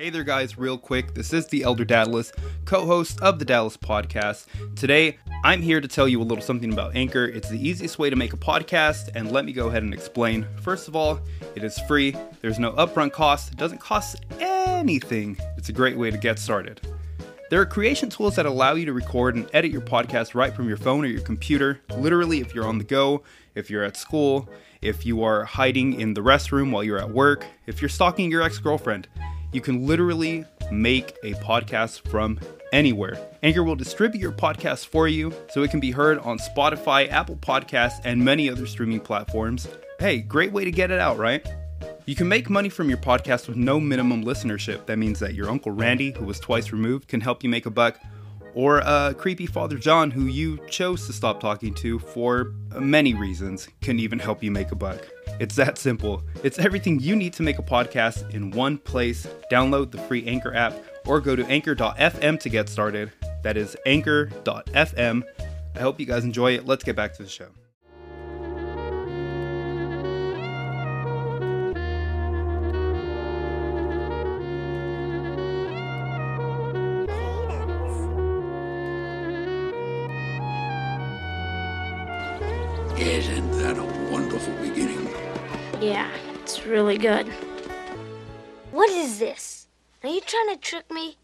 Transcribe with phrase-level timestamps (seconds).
[0.00, 1.14] Hey there, guys, real quick.
[1.14, 2.30] This is the Elder Daedalus,
[2.66, 4.46] co host of the Dadless podcast.
[4.76, 7.24] Today, I'm here to tell you a little something about Anchor.
[7.24, 10.46] It's the easiest way to make a podcast, and let me go ahead and explain.
[10.62, 11.18] First of all,
[11.56, 15.36] it is free, there's no upfront cost, it doesn't cost anything.
[15.56, 16.80] It's a great way to get started.
[17.50, 20.68] There are creation tools that allow you to record and edit your podcast right from
[20.68, 21.80] your phone or your computer.
[21.96, 23.24] Literally, if you're on the go,
[23.56, 24.48] if you're at school,
[24.80, 28.42] if you are hiding in the restroom while you're at work, if you're stalking your
[28.42, 29.08] ex girlfriend.
[29.52, 32.38] You can literally make a podcast from
[32.72, 33.18] anywhere.
[33.42, 37.36] Anchor will distribute your podcast for you so it can be heard on Spotify, Apple
[37.36, 39.66] Podcasts, and many other streaming platforms.
[39.98, 41.46] Hey, great way to get it out, right?
[42.04, 44.84] You can make money from your podcast with no minimum listenership.
[44.86, 47.70] That means that your Uncle Randy, who was twice removed, can help you make a
[47.70, 47.98] buck,
[48.58, 53.68] or uh, creepy Father John, who you chose to stop talking to for many reasons,
[53.80, 54.98] can even help you make a buck.
[55.38, 56.24] It's that simple.
[56.42, 59.28] It's everything you need to make a podcast in one place.
[59.52, 60.74] Download the free Anchor app
[61.06, 63.12] or go to anchor.fm to get started.
[63.44, 65.22] That is anchor.fm.
[65.76, 66.66] I hope you guys enjoy it.
[66.66, 67.50] Let's get back to the show.
[86.68, 87.26] Really good.
[88.70, 89.66] What is this?
[90.02, 91.16] Are you trying to trick me?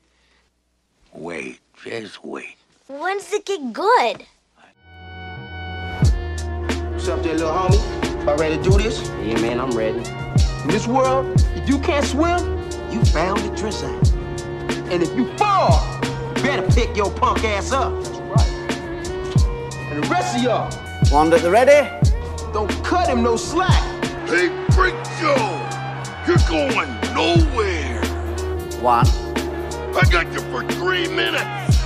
[1.13, 2.57] Wait, just wait.
[2.89, 4.27] When's it get good?
[6.93, 8.23] What's up there, little homie?
[8.23, 9.07] About ready to do this?
[9.23, 9.99] Yeah, man, I'm ready.
[9.99, 14.01] In this world, if you can't swim, you bound to drown.
[14.91, 16.01] And if you fall,
[16.37, 17.93] you better pick your punk ass up.
[18.03, 18.49] That's right.
[19.93, 20.71] And the rest of y'all,
[21.13, 21.89] Wanda, the ready?
[22.55, 23.83] don't cut him no slack.
[24.29, 25.61] Hey, Freak Joe!
[26.27, 28.01] You're going nowhere!
[28.81, 29.07] One.
[29.95, 31.79] I got you for three minutes!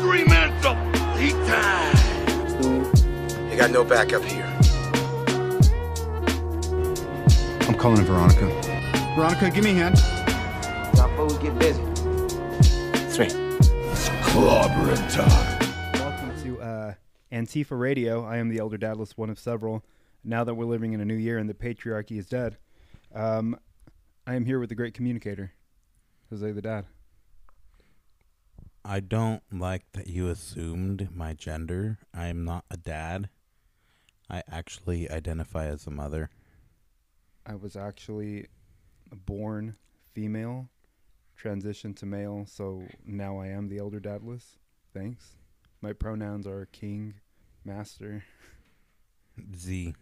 [0.00, 0.78] Three minutes of
[1.18, 1.94] heat time!
[2.62, 2.90] Two.
[3.50, 4.46] You got no backup here.
[7.68, 8.46] I'm calling Veronica.
[9.14, 10.96] Veronica, give me a hand.
[10.96, 11.82] Y'all fools get busy.
[13.10, 13.26] Three.
[13.26, 16.00] It's Clobbering time!
[16.00, 16.94] Welcome to uh,
[17.30, 18.24] Antifa Radio.
[18.24, 19.84] I am the Elder Daedalus, one of several.
[20.24, 22.56] Now that we're living in a new year and the patriarchy is dead,
[23.14, 23.58] um,
[24.26, 25.52] I am here with the great communicator,
[26.30, 26.86] Jose the Dad.
[28.84, 31.98] I don't like that you assumed my gender.
[32.14, 33.28] I am not a dad.
[34.30, 36.30] I actually identify as a mother.
[37.44, 38.46] I was actually
[39.26, 39.76] born
[40.14, 40.68] female,
[41.40, 44.58] transitioned to male, so now I am the Elder Daedalus.
[44.94, 45.36] Thanks.
[45.80, 47.14] My pronouns are king,
[47.64, 48.24] master.
[49.56, 49.94] Z.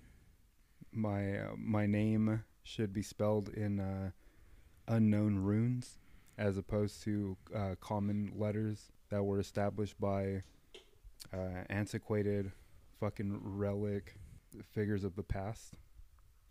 [0.93, 4.11] My uh, my name should be spelled in uh,
[4.89, 5.99] unknown runes,
[6.37, 10.43] as opposed to uh, common letters that were established by
[11.33, 12.53] uh, antiquated,
[12.99, 14.17] fucking relic
[14.73, 15.75] figures of the past.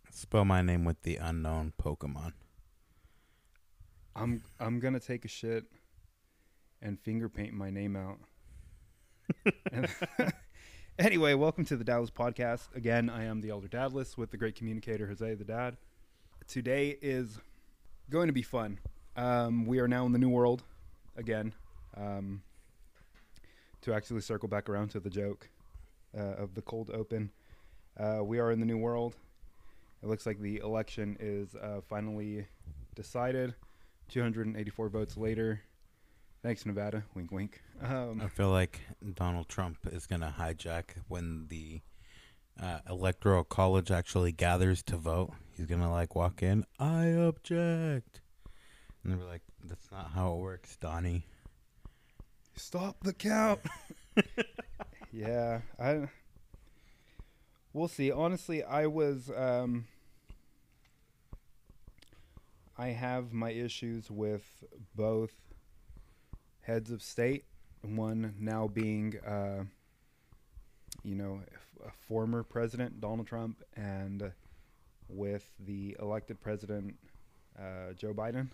[0.10, 2.34] Spell my name with the unknown Pokemon.
[4.16, 5.66] I'm I'm gonna take a shit
[6.82, 8.20] and finger paint my name out.
[11.00, 12.76] Anyway, welcome to the Dadless podcast.
[12.76, 15.78] Again, I am the Elder Dadless with the great communicator Jose the Dad.
[16.46, 17.40] Today is
[18.10, 18.80] going to be fun.
[19.16, 20.62] Um, we are now in the new world
[21.16, 21.54] again.
[21.96, 22.42] Um,
[23.80, 25.48] to actually circle back around to the joke
[26.18, 27.32] uh, of the cold open,
[27.98, 29.16] uh, we are in the new world.
[30.04, 32.46] It looks like the election is uh, finally
[32.96, 33.56] decided.
[34.10, 35.62] 284 votes later.
[36.42, 37.04] Thanks, Nevada.
[37.16, 37.62] Wink, wink.
[37.82, 38.80] Um, I feel like
[39.16, 41.82] Donald Trump is going to hijack when the
[42.62, 45.32] uh, electoral college actually gathers to vote.
[45.58, 48.22] He's going to like walk in, I object.
[49.04, 51.26] And they're like, that's not how it works, Donnie.
[52.56, 53.60] Stop the count.
[55.12, 56.08] yeah, I.
[57.74, 58.12] We'll see.
[58.12, 59.32] Honestly, I was.
[59.36, 59.86] Um,
[62.78, 64.64] I have my issues with
[64.96, 65.34] both
[66.62, 67.46] heads of state.
[67.82, 69.64] One now being, uh,
[71.04, 71.42] you know,
[71.86, 74.32] a former president Donald Trump, and
[75.08, 76.96] with the elected president
[77.58, 78.50] uh, Joe Biden.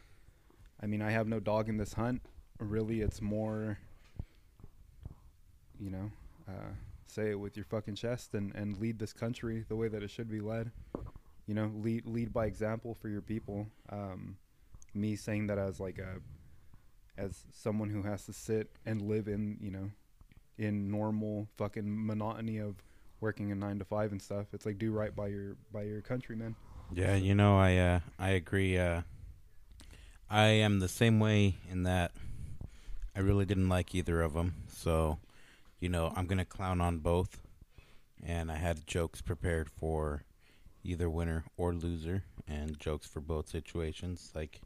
[0.82, 2.22] I mean, I have no dog in this hunt.
[2.60, 3.78] Really, it's more
[5.80, 6.12] you know,
[6.48, 6.72] uh,
[7.08, 10.10] say it with your fucking chest and, and lead this country the way that it
[10.10, 10.72] should be led.
[11.48, 13.68] You know, lead lead by example for your people.
[13.90, 14.38] Um,
[14.94, 16.20] me saying that as like a
[17.18, 19.92] as someone who has to sit and live in you know
[20.58, 22.76] in normal fucking monotony of
[23.22, 24.48] working a nine to five and stuff.
[24.54, 26.56] It's like do right by your by your countrymen.
[26.94, 28.78] Yeah, you know, I uh, I agree.
[28.78, 29.02] Uh,
[30.30, 32.12] I am the same way in that
[33.16, 34.56] I really didn't like either of them.
[34.68, 35.20] So,
[35.80, 37.40] you know, I'm to clown on both.
[38.24, 40.24] And I had jokes prepared for
[40.84, 44.62] either winner or loser and jokes for both situations like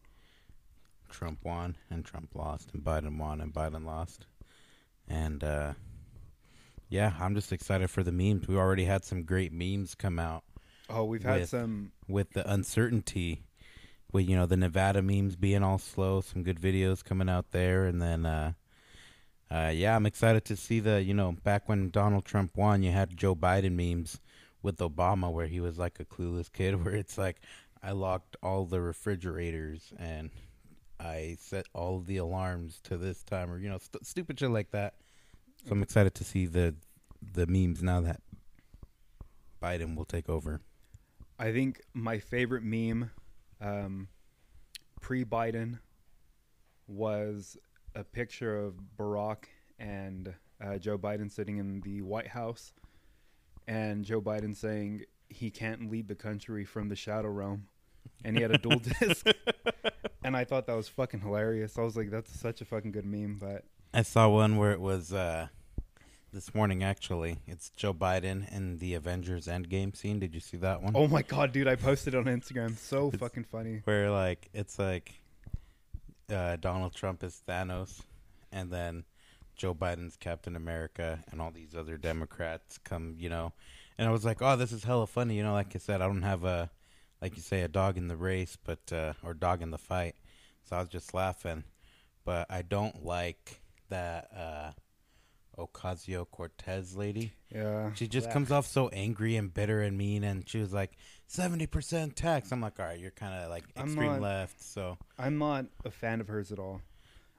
[1.10, 4.26] Trump won and Trump lost and Biden won and Biden lost.
[5.08, 5.74] And uh
[6.90, 8.48] yeah, I'm just excited for the memes.
[8.48, 10.44] We already had some great memes come out
[10.90, 11.92] Oh, we've had With- some.
[12.08, 13.44] with the uncertainty
[14.12, 17.86] with you know the Nevada memes being all slow, some good videos coming out there,
[17.86, 18.54] and then uh,
[19.52, 22.92] uh, yeah, I'm excited to see the you know back when Donald Trump won, you
[22.92, 24.20] had Joe Biden memes
[24.64, 27.38] with Obama where he was like a clueless kid, where it's like
[27.84, 30.32] I locked all the refrigerators and
[31.00, 34.72] I set all the alarms to this time, or you know st- stupid shit like
[34.72, 34.96] that.
[35.66, 36.76] So I'm excited to see the
[37.34, 38.22] the memes now that
[39.62, 40.62] Biden will take over.
[41.38, 43.12] I think my favorite meme,
[43.62, 44.10] um,
[45.00, 45.80] pre-Biden,
[46.88, 47.58] was
[47.96, 49.46] a picture of Barack
[49.78, 52.74] and uh, Joe Biden sitting in the White House,
[53.68, 57.68] and Joe Biden saying he can't lead the country from the shadow realm,
[58.26, 59.26] and he had a dual disc,
[60.24, 61.78] and I thought that was fucking hilarious.
[61.78, 63.64] I was like, that's such a fucking good meme, but
[63.94, 65.48] I saw one where it was uh,
[66.32, 66.84] this morning.
[66.84, 70.20] Actually, it's Joe Biden in the Avengers Endgame scene.
[70.20, 70.94] Did you see that one?
[70.96, 72.78] oh my god, dude, I posted it on Instagram.
[72.78, 73.82] So It's- fucking funny.
[73.86, 75.14] Where like it's like
[76.32, 78.02] uh, Donald Trump is Thanos,
[78.52, 79.06] and then
[79.56, 83.16] Joe Biden's Captain America, and all these other Democrats come.
[83.18, 83.54] You know,
[83.98, 85.36] and I was like, oh, this is hella funny.
[85.38, 86.70] You know, like I said, I don't have a
[87.22, 90.16] like you say a dog in the race, but uh, or dog in the fight.
[90.64, 91.64] So I was just laughing,
[92.26, 94.30] but I don't like that.
[94.36, 94.72] Uh,
[95.58, 97.34] Ocasio Cortez lady.
[97.54, 100.92] Yeah, She just comes off so angry and bitter and mean, and she was like
[101.28, 102.52] seventy percent tax.
[102.52, 104.62] I'm like, all right, you're kind of like extreme not- left.
[104.62, 106.82] So I'm not a fan of hers at all.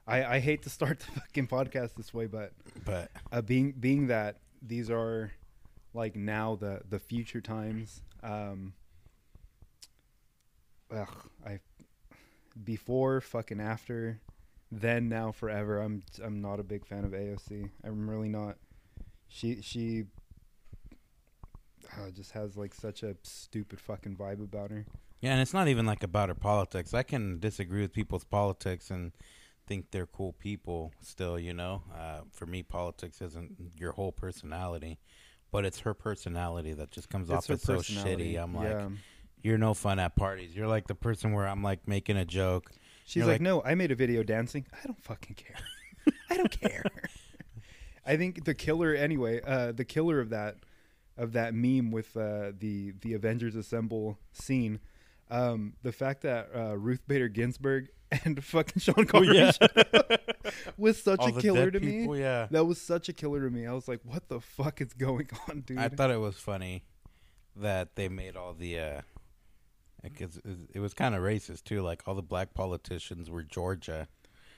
[0.07, 2.53] I, I hate to start the fucking podcast this way, but
[2.85, 5.31] but uh, being being that these are
[5.93, 8.03] like now the the future times.
[8.23, 8.73] Um,
[10.93, 11.59] ugh, I
[12.63, 14.19] before fucking after,
[14.71, 15.81] then now forever.
[15.81, 17.69] I'm I'm not a big fan of AOC.
[17.83, 18.57] I'm really not.
[19.27, 20.05] She she
[21.97, 24.85] uh, just has like such a stupid fucking vibe about her.
[25.21, 26.93] yeah, and it's not even like about her politics.
[26.93, 29.11] I can disagree with people's politics and
[29.67, 31.39] think they're cool people still.
[31.39, 34.99] You know, uh, for me, politics isn't your whole personality,
[35.51, 38.41] but it's her personality that just comes It's off as so shitty.
[38.41, 38.89] I'm like, yeah.
[39.41, 40.55] You're no fun at parties.
[40.55, 42.71] You're like the person where I'm like making a joke.
[43.05, 44.65] She's like, like- no, I made a video dancing.
[44.71, 45.57] I don't fucking care.
[46.29, 46.83] I don't care.
[48.05, 50.57] I think the killer, anyway, uh, the killer of that
[51.17, 54.79] of that meme with uh, the the Avengers Assemble scene,
[55.29, 57.89] um, the fact that uh, Ruth Bader Ginsburg
[58.25, 59.51] and fucking Sean Connery yeah.
[60.77, 62.21] was such All a killer to people, me.
[62.21, 62.47] yeah.
[62.49, 63.67] That was such a killer to me.
[63.67, 65.77] I was like, what the fuck is going on, dude?
[65.77, 66.83] I thought it was funny
[67.55, 69.01] that they made all the uh
[70.03, 70.39] because
[70.73, 71.81] it was kind of racist too.
[71.81, 74.07] Like all the black politicians were Georgia,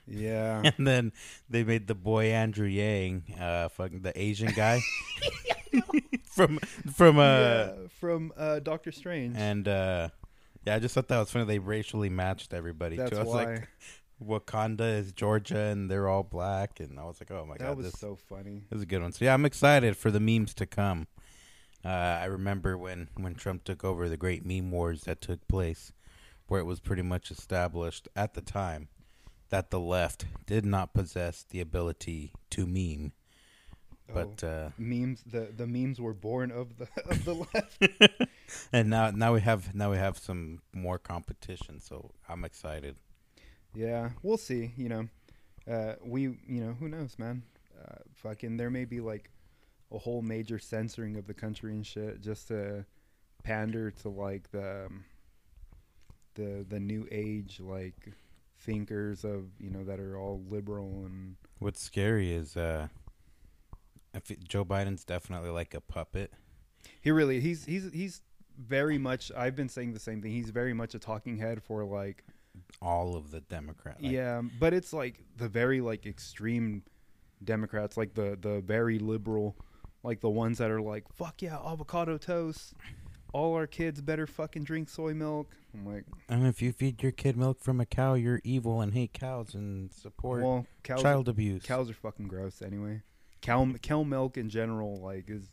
[0.07, 0.61] yeah.
[0.77, 1.11] and then
[1.49, 4.81] they made the boy Andrew Yang, uh, fucking the Asian guy
[6.25, 6.59] from
[6.93, 9.35] from uh, yeah, from uh, Doctor Strange.
[9.37, 10.09] and uh,
[10.65, 11.45] yeah, I just thought that was funny.
[11.45, 13.17] They racially matched everybody That's too.
[13.17, 13.45] I was why.
[13.45, 13.67] like,
[14.23, 17.77] Wakanda is Georgia, and they're all black, and I was like, oh my that god,
[17.77, 18.63] was this so funny.
[18.69, 19.11] This is a good one.
[19.11, 21.07] So yeah, I'm excited for the memes to come.
[21.85, 25.91] Uh, I remember when when Trump took over the great meme wars that took place,
[26.47, 28.87] where it was pretty much established at the time
[29.49, 33.11] that the left did not possess the ability to meme.
[34.13, 38.29] But uh, memes the the memes were born of the of the left.
[38.73, 41.79] and now now we have now we have some more competition.
[41.79, 42.95] So I'm excited.
[43.73, 44.71] yeah, we'll see.
[44.77, 45.07] You know,
[45.71, 47.43] uh, we you know who knows, man.
[47.81, 49.29] Uh, fucking, there may be like
[49.93, 52.85] a whole major censoring of the country and shit just to
[53.43, 55.05] pander to like the um,
[56.35, 58.11] the the new age like
[58.59, 62.87] thinkers of you know that are all liberal and What's scary is uh,
[64.15, 66.33] I feel Joe Biden's definitely like a puppet.
[67.01, 68.21] he really he's he's he's
[68.57, 70.31] very much I've been saying the same thing.
[70.31, 72.23] He's very much a talking head for like
[72.81, 74.01] All of the Democrat.
[74.01, 76.83] like, yeah, but it's like the very like extreme
[77.43, 79.55] Democrats, like the the very liberal,
[80.03, 82.73] like the ones that are like fuck yeah, avocado toast.
[83.33, 85.55] All our kids better fucking drink soy milk.
[85.73, 88.93] I'm like, And if you feed your kid milk from a cow, you're evil and
[88.93, 91.63] hate cows and support well, cows child abuse.
[91.63, 93.01] cows are fucking gross anyway.
[93.41, 95.49] Cow cow milk in general like is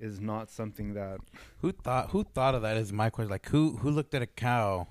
[0.00, 1.20] is not something that
[1.58, 3.30] Who thought who thought of that is my question.
[3.30, 4.88] Like who who looked at a cow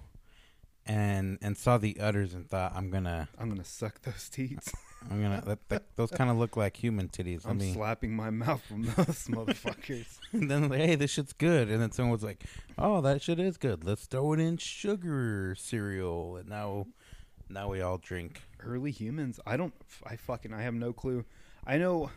[0.86, 4.72] and and saw the udders and thought, I'm gonna I'm gonna suck those teats.
[5.10, 7.46] I'm gonna that, that, those kind of look like human titties.
[7.46, 7.74] Let I'm me.
[7.74, 8.96] slapping my mouth from those
[9.28, 10.18] motherfuckers.
[10.32, 11.70] and then like, hey, this shit's good.
[11.70, 12.44] And then someone was like,
[12.78, 13.84] oh, that shit is good.
[13.84, 16.38] Let's throw it in sugar cereal.
[16.38, 16.88] And now,
[17.50, 18.42] now we all drink.
[18.60, 19.74] Early humans, I don't,
[20.06, 21.26] I fucking, I have no clue.
[21.66, 22.12] I know,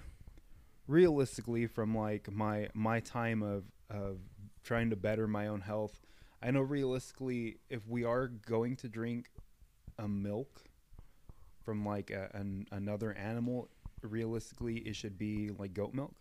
[0.87, 4.19] realistically, from like my my time of of
[4.65, 6.01] trying to better my own health,
[6.43, 9.31] I know realistically, if we are going to drink
[9.99, 10.68] a milk
[11.69, 13.69] from like a, an, another animal,
[14.01, 16.15] realistically, it should be like goat milk.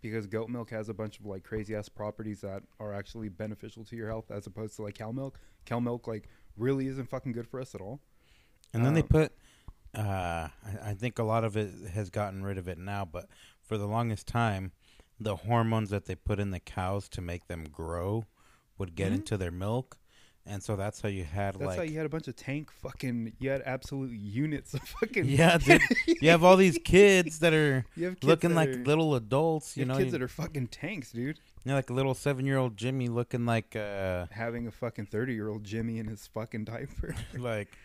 [0.00, 3.84] Because goat milk has a bunch of like crazy ass properties that are actually beneficial
[3.86, 5.40] to your health, as opposed to like cow milk.
[5.64, 7.98] Cow milk like really isn't fucking good for us at all.
[8.72, 9.32] And then they Um, put,
[9.92, 13.26] uh, I, I think a lot of it has gotten rid of it now, but
[13.64, 14.70] for the longest time,
[15.18, 18.26] the hormones that they put in the cows to make them grow
[18.78, 19.98] would get into their milk.
[20.48, 21.54] And so that's how you had.
[21.54, 23.32] That's like how you had a bunch of tank fucking.
[23.40, 25.24] You had absolute units of fucking.
[25.24, 25.80] Yeah, dude.
[26.06, 29.76] you have all these kids that are kids looking that like are- little adults.
[29.76, 31.38] You You, know, kids you, that are fucking tanks, dude.
[31.64, 35.98] you know, like a little seven-year-old Jimmy looking like uh, Having a fucking thirty-year-old Jimmy
[35.98, 37.16] in his fucking diaper.
[37.36, 37.76] like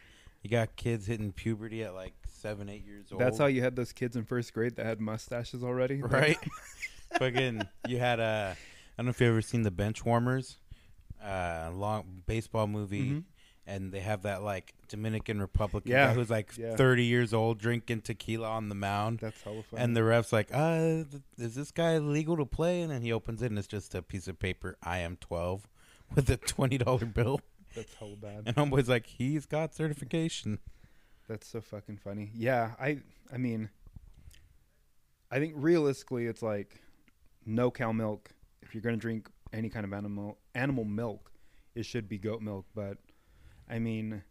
[0.43, 3.19] you got kids hitting puberty at like seven, eight years old.
[3.19, 6.37] That's how you had those kids in first grade that had mustaches already, right?
[7.17, 8.55] Fucking, you had uh, I
[8.97, 10.57] don't know if you ever seen the Bench Warmers,
[11.23, 13.11] uh, long baseball movie.
[13.11, 13.23] Mhm.
[13.67, 16.75] And they have that like Dominican Republic Yeah, guy who's like yeah.
[16.75, 19.19] 30 years old drinking tequila on the mound.
[19.19, 19.83] That's hella funny.
[19.83, 21.03] And the ref's like, uh,
[21.37, 22.81] is this guy legal to play?
[22.81, 25.67] And then he opens it and it's just a piece of paper, I am 12,
[26.15, 27.39] with a $20 bill.
[27.75, 28.43] That's hella bad.
[28.47, 30.57] And homeboy's like, he's got certification.
[31.29, 32.31] That's so fucking funny.
[32.33, 32.97] Yeah, I
[33.31, 33.69] I mean
[35.29, 36.81] I think realistically it's like
[37.45, 38.31] no cow milk.
[38.61, 41.31] If you're gonna drink any kind of animal animal milk,
[41.75, 42.65] it should be goat milk.
[42.75, 42.97] But
[43.69, 44.23] I mean,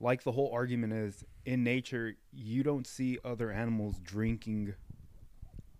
[0.00, 4.74] like the whole argument is in nature you don't see other animals drinking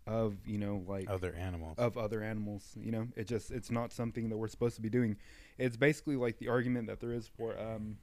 [0.06, 1.78] of, you know, like Other animals.
[1.78, 2.72] of other animals.
[2.76, 5.16] You know, it just it's not something that we're supposed to be doing.
[5.58, 7.98] It's basically like the argument that there is for um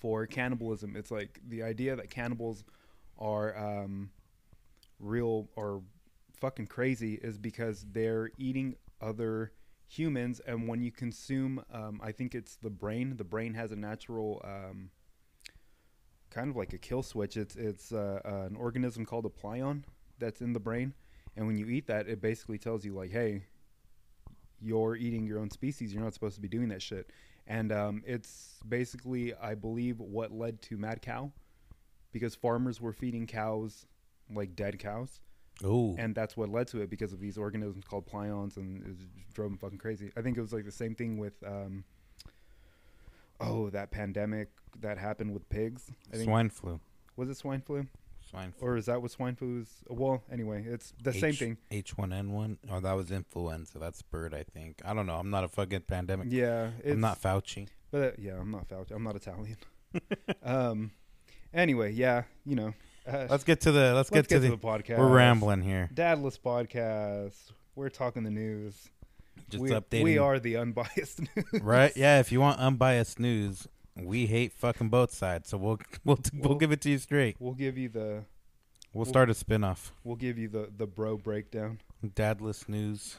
[0.00, 0.96] for cannibalism.
[0.96, 2.64] It's like the idea that cannibals
[3.18, 4.10] are um
[5.00, 5.82] real or
[6.40, 9.52] fucking crazy is because they're eating other
[9.86, 13.76] humans and when you consume um I think it's the brain, the brain has a
[13.76, 14.90] natural um
[16.34, 17.36] kind of like a kill switch.
[17.36, 19.84] It's it's uh, uh, an organism called a prion
[20.18, 20.92] that's in the brain,
[21.36, 23.44] and when you eat that, it basically tells you like, hey,
[24.60, 25.94] you're eating your own species.
[25.94, 27.10] You're not supposed to be doing that shit.
[27.46, 31.30] And um, it's basically, I believe, what led to mad cow,
[32.10, 33.86] because farmers were feeding cows
[34.32, 35.20] like dead cows,
[35.62, 35.94] Ooh.
[35.98, 39.50] and that's what led to it because of these organisms called prions, and it drove
[39.50, 40.10] them fucking crazy.
[40.16, 41.34] I think it was like the same thing with.
[41.46, 41.84] Um,
[43.40, 44.48] Oh, that pandemic
[44.80, 45.90] that happened with pigs.
[46.12, 46.80] I think swine flu.
[47.16, 47.86] was it swine flu,
[48.30, 48.68] Swine flu.
[48.68, 49.68] or is that what swine flu is?
[49.88, 51.56] Well, anyway, it's the same thing.
[51.70, 52.58] H1N1.
[52.70, 53.78] Oh, that was influenza.
[53.78, 54.80] That's bird, I think.
[54.84, 55.16] I don't know.
[55.16, 56.28] I'm not a fucking pandemic.
[56.30, 57.68] Yeah, it's, I'm not Fauci.
[57.90, 58.92] But uh, yeah, I'm not Fauci.
[58.92, 59.56] I'm not Italian.
[60.42, 60.92] um.
[61.52, 62.72] Anyway, yeah, you know.
[63.06, 63.92] Uh, Let's get to the.
[63.94, 64.98] Let's, let's get, to, the, podcast.
[64.98, 65.90] We're rambling here.
[65.94, 67.34] Dadless podcast.
[67.74, 68.88] We're talking the news.
[69.50, 70.04] Just we, updating.
[70.04, 71.62] We are the unbiased news.
[71.62, 71.92] right.
[71.96, 72.20] Yeah.
[72.20, 75.50] If you want unbiased news, we hate fucking both sides.
[75.50, 77.36] So we'll we'll we'll, We'll- give it to you straight.
[77.38, 78.24] We'll give you the
[78.94, 79.92] We'll start a spin-off.
[80.04, 81.80] we'll give you the the bro breakdown.
[82.06, 83.16] Dadless news.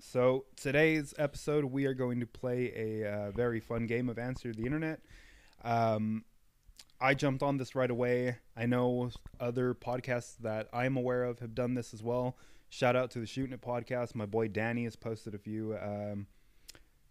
[0.00, 2.72] So today's episode, we are going to play
[3.02, 5.00] a uh, very fun game of Answer the Internet.
[5.64, 6.24] Um,
[7.00, 8.36] I jumped on this right away.
[8.56, 12.36] I know other podcasts that I'm aware of have done this as well.
[12.68, 14.14] Shout out to the Shooting It podcast.
[14.14, 16.26] My boy Danny has posted a few um,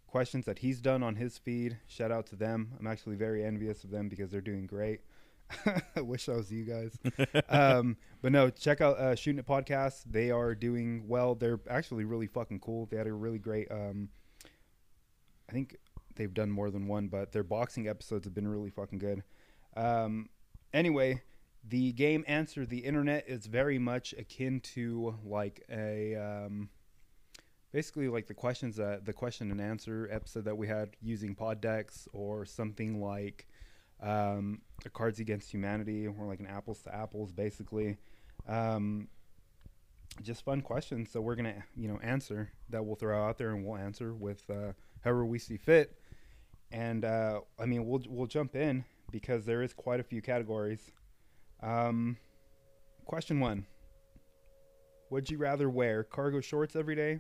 [0.08, 1.78] questions that he's done on his feed.
[1.88, 2.74] Shout out to them.
[2.80, 5.02] I'm actually very envious of them because they're doing great.
[5.96, 6.98] I wish I was you guys.
[7.50, 10.04] um, but no, check out uh, Shooting It podcast.
[10.10, 11.36] They are doing well.
[11.36, 12.88] They're actually really fucking cool.
[12.88, 13.72] They had a really great.
[13.72, 14.10] Um,
[15.48, 15.78] I think
[16.16, 19.24] they've done more than one, but their boxing episodes have been really fucking good.
[19.76, 20.30] Um,
[20.74, 21.22] anyway,
[21.68, 26.16] the game Answer the Internet is very much akin to like a.
[26.16, 26.70] Um,
[27.76, 31.60] basically like the questions that the question and answer episode that we had using pod
[31.60, 33.50] decks or something like
[34.02, 34.62] um,
[34.94, 37.98] cards against humanity or like an apples to apples basically
[38.48, 39.10] um,
[40.22, 43.66] just fun questions so we're gonna you know answer that we'll throw out there and
[43.66, 44.72] we'll answer with uh,
[45.04, 46.00] however we see fit
[46.72, 50.92] and uh, i mean we'll we'll jump in because there is quite a few categories
[51.62, 52.18] um,
[53.06, 53.66] question one
[55.10, 57.20] would you rather wear cargo shorts every day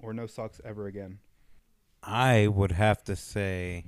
[0.00, 1.18] or no socks ever again
[2.02, 3.84] I would have to say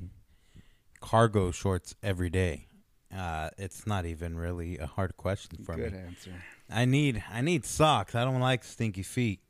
[1.01, 2.67] cargo shorts every day.
[3.17, 5.99] Uh, it's not even really a hard question for Good me.
[5.99, 6.33] answer.
[6.69, 8.15] I need I need socks.
[8.15, 9.41] I don't like stinky feet.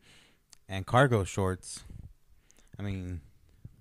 [0.68, 1.82] And cargo shorts.
[2.78, 3.20] I mean,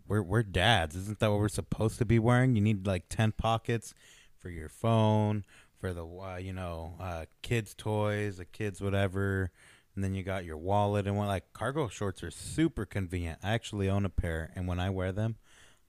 [0.10, 0.96] we're we're dads.
[0.96, 2.56] Isn't that what we're supposed to be wearing?
[2.56, 3.94] You need like 10 pockets
[4.40, 5.46] for your phone,
[5.80, 9.52] for the uh, you know, uh, kids toys, the kids whatever.
[9.96, 13.40] And then you got your wallet and what like cargo shorts are super convenient.
[13.44, 15.36] I actually own a pair and when I wear them,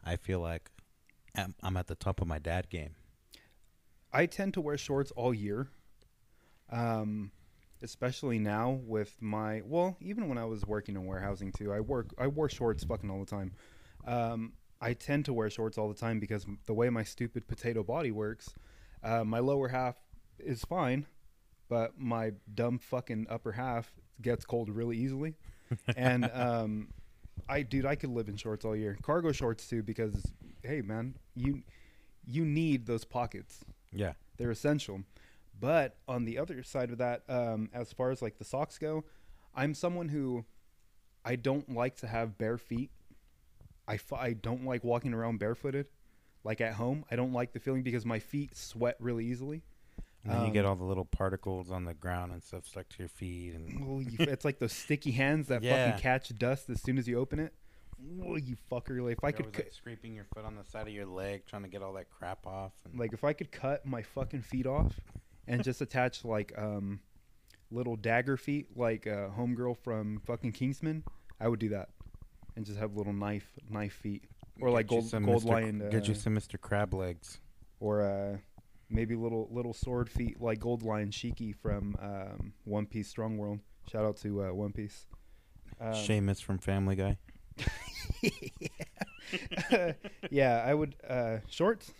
[0.04, 0.70] I feel like
[1.34, 2.94] I'm, I'm at the top of my dad game.
[4.12, 5.68] I tend to wear shorts all year.
[6.70, 7.32] Um,
[7.82, 12.12] especially now with my well, even when I was working in warehousing too, I work
[12.18, 13.52] I wore shorts fucking all the time.
[14.06, 17.82] Um, I tend to wear shorts all the time because the way my stupid potato
[17.82, 18.48] body works,
[19.02, 19.96] uh, my lower half
[20.38, 21.06] is fine,
[21.68, 23.92] but my dumb fucking upper half
[24.22, 25.34] gets cold really easily.
[25.96, 26.88] and um,
[27.48, 28.96] I dude, I could live in shorts all year.
[29.02, 31.62] Cargo shorts too because hey man, you
[32.26, 34.12] you need those pockets Yeah.
[34.36, 35.02] they're essential.
[35.58, 39.04] But on the other side of that, um, as far as like the socks go,
[39.54, 40.44] I'm someone who
[41.24, 42.90] I don't like to have bare feet.
[43.90, 45.86] I, f- I don't like walking around barefooted,
[46.44, 47.04] like at home.
[47.10, 49.62] I don't like the feeling because my feet sweat really easily.
[50.24, 52.88] And then you get Um, all the little particles on the ground and stuff stuck
[52.90, 55.86] to your feet and Well, you, it's like those sticky hands that Yeah.
[55.86, 57.54] fucking catch dust as soon as you open it.
[58.22, 59.02] Oh, you fucker!
[59.02, 61.04] Like if I You're could, cut, like, scraping your foot on the side of your
[61.06, 62.72] leg, trying to get all that crap off.
[62.84, 64.98] And like if I could cut my fucking feet off
[65.46, 67.00] and just attach like um
[67.70, 71.04] little dagger feet like uh homegirl from fucking Kingsman,
[71.40, 71.90] I would do that.
[72.60, 74.24] And just have little knife knife feet.
[74.60, 75.48] Or like Get you gold gold Mr.
[75.48, 76.60] lion uh, Get you some Mr.
[76.60, 77.38] Crab legs.
[77.80, 78.36] or uh
[78.90, 83.60] maybe little little sword feet like gold lion Shiki from um One Piece Strong World.
[83.90, 85.06] Shout out to uh, One Piece.
[85.80, 87.16] Um, Seamus from Family Guy.
[90.30, 91.92] yeah, I would uh shorts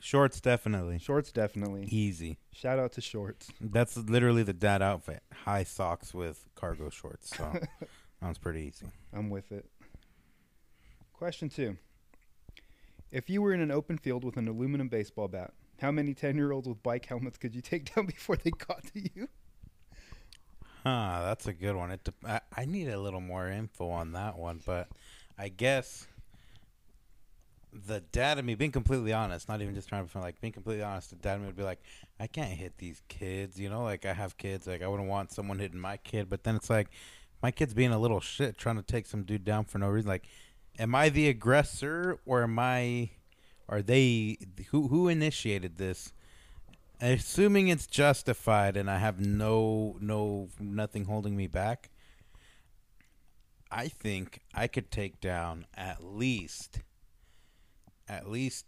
[0.00, 0.98] Shorts, definitely.
[0.98, 1.84] shorts definitely.
[1.84, 2.38] Easy.
[2.52, 3.52] Shout out to shorts.
[3.60, 5.22] That's literally the dad outfit.
[5.32, 7.36] High socks with cargo shorts.
[7.36, 7.52] So
[8.20, 8.86] sounds pretty easy.
[9.12, 9.64] I'm with it.
[11.22, 11.76] Question two.
[13.12, 16.34] If you were in an open field with an aluminum baseball bat, how many 10
[16.34, 19.28] year olds with bike helmets could you take down before they got to you?
[20.82, 21.92] Huh, that's a good one.
[21.92, 24.88] It I, I need a little more info on that one, but
[25.38, 26.08] I guess
[27.72, 30.52] the dad of me, being completely honest, not even just trying to be like being
[30.52, 31.82] completely honest, the dad of me would be like,
[32.18, 35.30] I can't hit these kids, you know, like I have kids, like I wouldn't want
[35.30, 36.88] someone hitting my kid, but then it's like
[37.44, 40.08] my kid's being a little shit trying to take some dude down for no reason.
[40.08, 40.26] Like,
[40.78, 43.10] am I the aggressor or am I?
[43.68, 44.38] Are they
[44.70, 46.12] who who initiated this?
[47.02, 51.90] assuming it's justified and I have no no nothing holding me back,
[53.70, 56.80] I think I could take down at least
[58.08, 58.66] at least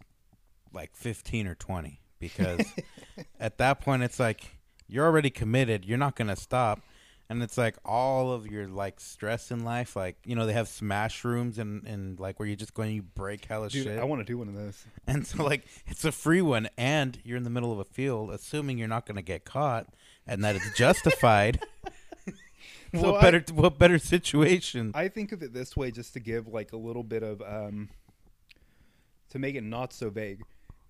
[0.73, 2.61] like 15 or 20 because
[3.39, 6.81] at that point it's like you're already committed, you're not going to stop.
[7.27, 10.67] And it's like all of your like stress in life, like you know they have
[10.67, 13.99] smash rooms and and like where you're just going you break hella Dude, shit.
[13.99, 14.85] I want to do one of those.
[15.07, 18.31] And so, like, it's a free one, and you're in the middle of a field,
[18.31, 19.87] assuming you're not going to get caught,
[20.25, 21.61] and that it's justified.
[22.93, 24.91] Well, what better, what better situation?
[24.95, 27.89] I think of it this way just to give like a little bit of, um,
[29.31, 30.43] to make it not so vague.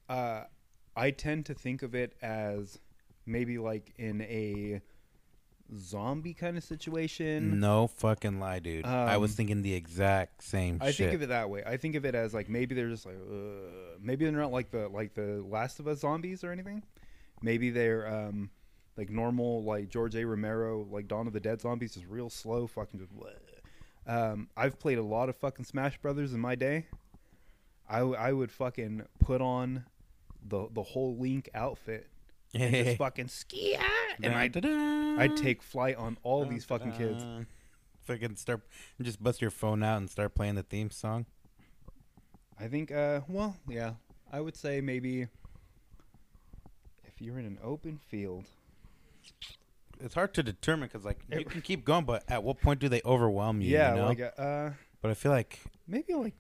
[0.08, 0.44] Uh,
[0.96, 2.78] I tend to think of it as
[3.26, 4.82] maybe like in a
[5.78, 7.60] zombie kind of situation.
[7.60, 8.86] no fucking lie, dude.
[8.86, 10.98] I was Um, thinking the exact same I shit.
[11.10, 11.64] think of it that way.
[11.66, 14.72] I think of it as like maybe they're just like uh, maybe they're not like
[14.72, 16.84] the like the Last of Us zombies or anything.
[17.42, 18.50] Maybe they're um
[18.98, 20.26] like normal like George A.
[20.26, 23.12] Romero like Dawn of the Dead zombies, just real slow, fucking just.
[23.16, 23.34] bleh.
[24.08, 26.86] Um, I've played a lot of fucking Smash Brothers in my day.
[27.90, 29.86] I, w- I would fucking put on
[30.48, 32.08] the the whole Link outfit
[32.56, 33.78] and just fucking ski
[34.22, 37.24] and I'd, I'd take flight on all these fucking kids.
[38.06, 38.62] Fucking start,
[39.02, 41.26] just bust your phone out and start playing the theme song.
[42.60, 43.94] I think, uh, well, yeah,
[44.32, 45.28] I would say maybe
[47.04, 48.46] if you're in an open field.
[50.00, 52.90] It's hard to determine because, like, you can keep going, but at what point do
[52.90, 53.72] they overwhelm you?
[53.72, 54.08] yeah, you know?
[54.08, 54.70] like, uh,
[55.02, 56.34] but I feel like maybe like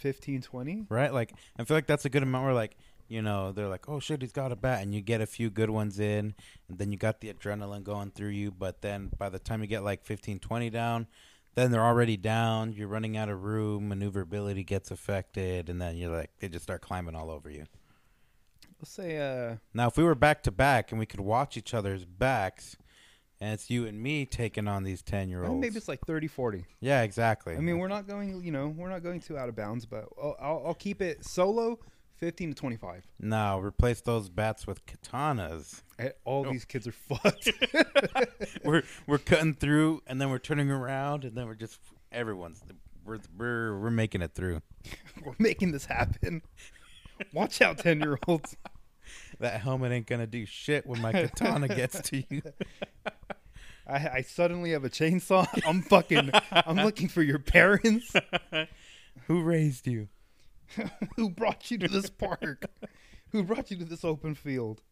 [0.00, 0.86] 15, 20.
[0.88, 1.12] right?
[1.12, 2.76] Like I feel like that's a good amount where like
[3.10, 5.50] you know they're like, oh shit, he's got a bat, and you get a few
[5.50, 6.34] good ones in,
[6.68, 8.50] and then you got the adrenaline going through you.
[8.50, 11.06] But then by the time you get like 15, 20 down,
[11.56, 12.72] then they're already down.
[12.72, 13.88] You're running out of room.
[13.88, 17.66] Maneuverability gets affected, and then you're like they just start climbing all over you.
[18.80, 21.74] Let's say, uh, Now, if we were back to back and we could watch each
[21.74, 22.76] other's backs,
[23.38, 26.28] and it's you and me taking on these ten year olds, maybe it's like 30,
[26.28, 26.64] 40.
[26.80, 27.56] yeah, exactly.
[27.56, 30.06] I mean, we're not going, you know, we're not going too out of bounds, but
[30.22, 31.78] I'll, I'll, I'll keep it solo
[32.20, 33.06] 15 to 25.
[33.18, 35.82] No, replace those bats with katanas.
[35.98, 37.50] Eh, All these kids are fucked.
[38.64, 41.80] we're we're cutting through, and then we're turning around, and then we're just
[42.12, 42.62] everyone's
[43.04, 44.60] we're we're we're making it through.
[45.24, 46.40] We're making this happen.
[47.34, 48.56] Watch out, 10 year olds.
[49.38, 52.40] That helmet ain't gonna do shit when my katana gets to you.
[53.86, 55.46] I, I suddenly have a chainsaw.
[55.66, 56.30] I'm fucking.
[56.52, 58.12] I'm looking for your parents.
[59.26, 60.08] Who raised you?
[61.16, 62.66] Who brought you to this park?
[63.32, 64.82] Who brought you to this open field?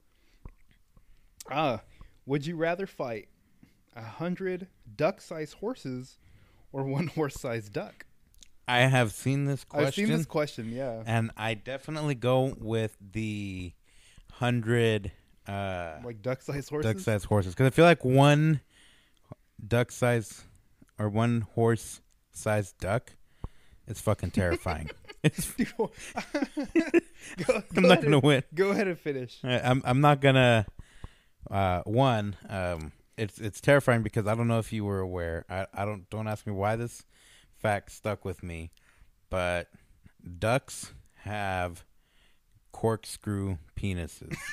[1.50, 1.80] Ah,
[2.26, 3.28] would you rather fight
[3.96, 6.18] a hundred duck-sized horses
[6.72, 8.06] or one horse-sized duck?
[8.66, 10.70] I have seen this question, I've seen this question.
[10.70, 13.72] Yeah, and I definitely go with the
[14.32, 15.10] hundred
[15.46, 16.92] uh, like duck-sized horses.
[16.92, 18.60] duck-sized horses because I feel like one
[19.66, 20.42] duck-sized
[20.98, 23.12] or one horse-sized duck
[23.86, 24.90] is fucking terrifying.
[25.22, 25.90] Dude, go-
[27.76, 28.42] I'm not gonna and- win.
[28.54, 29.38] Go ahead and finish.
[29.44, 30.66] I- I'm I'm not gonna.
[31.50, 35.44] Uh, one, um, it's it's terrifying because I don't know if you were aware.
[35.48, 37.04] I, I don't don't ask me why this
[37.56, 38.70] fact stuck with me,
[39.30, 39.68] but
[40.38, 40.92] ducks
[41.24, 41.84] have
[42.72, 44.36] corkscrew penises.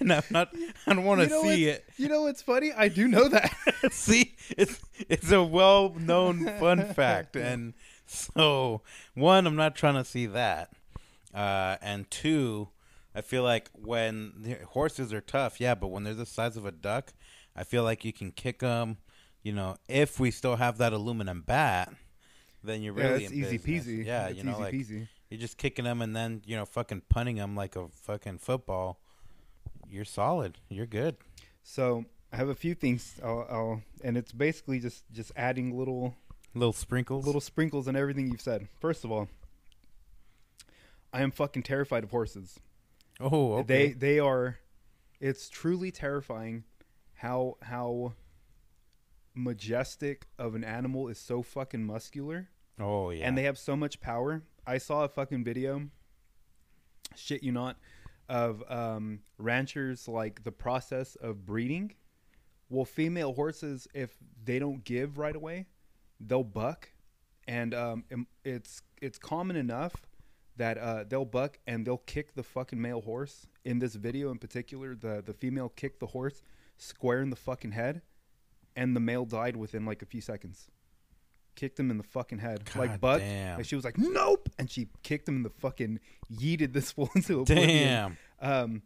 [0.00, 0.54] and I'm not.
[0.86, 1.84] I don't want to You know see it.
[1.96, 2.72] You know what's funny?
[2.72, 3.52] I do know that.
[3.92, 7.74] see, it's it's a well known fun fact, and
[8.34, 8.82] so
[9.14, 10.72] one, I'm not trying to see that,
[11.34, 12.68] uh, and two,
[13.14, 16.66] I feel like when the horses are tough, yeah, but when they're the size of
[16.66, 17.12] a duck,
[17.56, 18.98] I feel like you can kick them.
[19.42, 21.92] You know, if we still have that aluminum bat,
[22.62, 23.86] then you're Yeah, really in easy business.
[23.86, 24.04] peasy.
[24.04, 25.08] Yeah, It's you know, easy like peasy.
[25.30, 29.00] you're just kicking them and then you know fucking punting them like a fucking football.
[29.88, 30.58] You're solid.
[30.68, 31.16] You're good.
[31.62, 33.20] So I have a few things.
[33.22, 36.16] I'll, I'll and it's basically just just adding little
[36.54, 37.26] Little sprinkles.
[37.26, 38.68] little sprinkles and everything you've said.
[38.78, 39.28] First of all,
[41.12, 42.60] I am fucking terrified of horses.
[43.20, 43.66] Oh, okay.
[43.66, 44.58] They they are.
[45.20, 46.64] It's truly terrifying
[47.14, 48.14] how how
[49.34, 53.26] majestic of an animal is so fucking muscular oh yeah.
[53.26, 54.42] and they have so much power.
[54.66, 55.88] I saw a fucking video,
[57.16, 57.78] shit you not,
[58.28, 61.94] of um, ranchers like the process of breeding.
[62.68, 65.66] Well, female horses, if they don't give right away,
[66.24, 66.90] they'll buck,
[67.46, 68.04] and um,
[68.44, 69.94] it's it's common enough
[70.56, 73.46] that uh, they'll buck and they'll kick the fucking male horse.
[73.64, 76.42] In this video, in particular, the the female kicked the horse
[76.76, 78.02] square in the fucking head,
[78.76, 80.68] and the male died within like a few seconds
[81.54, 82.64] kicked him in the fucking head.
[82.64, 83.20] God like Buck.
[83.20, 83.58] damn.
[83.58, 86.00] And she was like, Nope and she kicked him in the fucking
[86.32, 87.68] yeeted this fool into oblivion.
[87.88, 88.18] Damn.
[88.40, 88.82] Um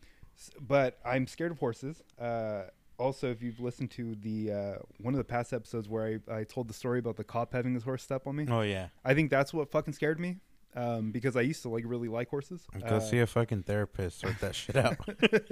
[0.60, 2.02] but I'm scared of horses.
[2.18, 2.64] Uh
[2.98, 6.44] also if you've listened to the uh one of the past episodes where I, I
[6.44, 8.46] told the story about the cop having his horse step on me.
[8.48, 8.88] Oh yeah.
[9.04, 10.36] I think that's what fucking scared me.
[10.74, 12.66] Um, because I used to like really like horses.
[12.86, 14.20] Go Uh, see a fucking therapist.
[14.20, 14.96] Sort that shit out.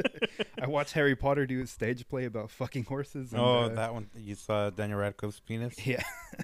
[0.61, 3.33] I watched Harry Potter do a stage play about fucking horses.
[3.33, 4.11] And, oh, uh, that one.
[4.15, 5.87] You saw Daniel Radcliffe's penis?
[5.87, 6.03] Yeah.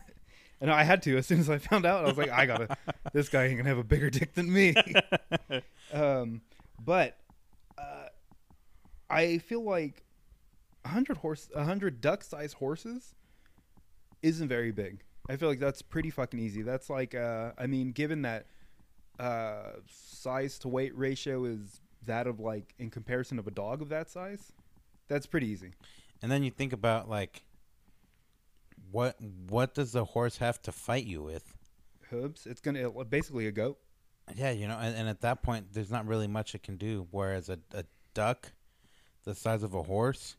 [0.63, 2.05] and I had to as soon as I found out.
[2.05, 2.75] I was like, I gotta.
[3.13, 4.75] this guy ain't gonna have a bigger dick than me.
[5.93, 6.41] um,
[6.83, 7.19] but
[7.77, 8.07] uh,
[9.11, 10.05] I feel like
[10.91, 13.15] a hundred horse, a hundred duck-sized horses
[14.23, 15.03] isn't very big.
[15.29, 16.63] I feel like that's pretty fucking easy.
[16.63, 18.47] That's like, uh, I mean, given that
[19.21, 23.89] uh, size to weight ratio is that of like in comparison of a dog of
[23.91, 24.53] that size,
[25.07, 25.71] that's pretty easy.
[26.23, 27.43] And then you think about like,
[28.91, 29.17] what
[29.49, 31.55] what does the horse have to fight you with?
[32.11, 33.79] Hooves, it's gonna basically a goat.
[34.35, 37.07] Yeah, you know, and, and at that point, there's not really much it can do.
[37.13, 38.53] Whereas a, a duck,
[39.25, 40.37] the size of a horse,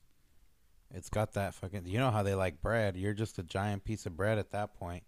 [0.94, 1.84] it's got that fucking.
[1.86, 2.96] You know how they like bread?
[2.98, 5.04] You're just a giant piece of bread at that point.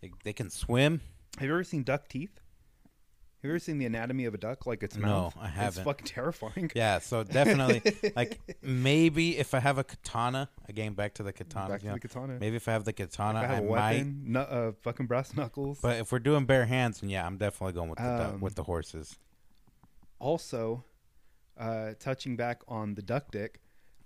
[0.00, 1.00] They, they can swim.
[1.38, 2.40] Have you ever seen duck teeth?
[3.40, 4.66] Have you ever seen the anatomy of a duck?
[4.66, 5.36] Like its No, mouth?
[5.40, 5.84] I haven't.
[5.84, 6.72] fucking terrifying.
[6.74, 7.82] Yeah, so definitely,
[8.16, 11.68] like maybe if I have a katana, again back to the katana.
[11.68, 12.36] Back to know, the katana.
[12.40, 13.68] Maybe if I have the katana, If I I, a might.
[13.70, 15.78] weapon, nu- uh, fucking brass knuckles.
[15.80, 18.40] But if we're doing bare hands, then yeah, I'm definitely going with the duck, Um,
[18.40, 19.16] with the horses.
[20.18, 20.84] also,
[21.56, 23.60] uh, touching back on the duck dick,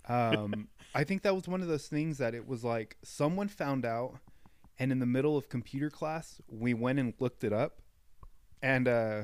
[0.09, 3.87] um, I think that was one of those things that it was like someone found
[3.87, 4.19] out,
[4.79, 7.81] and in the middle of computer class, we went and looked it up,
[8.63, 9.23] and uh,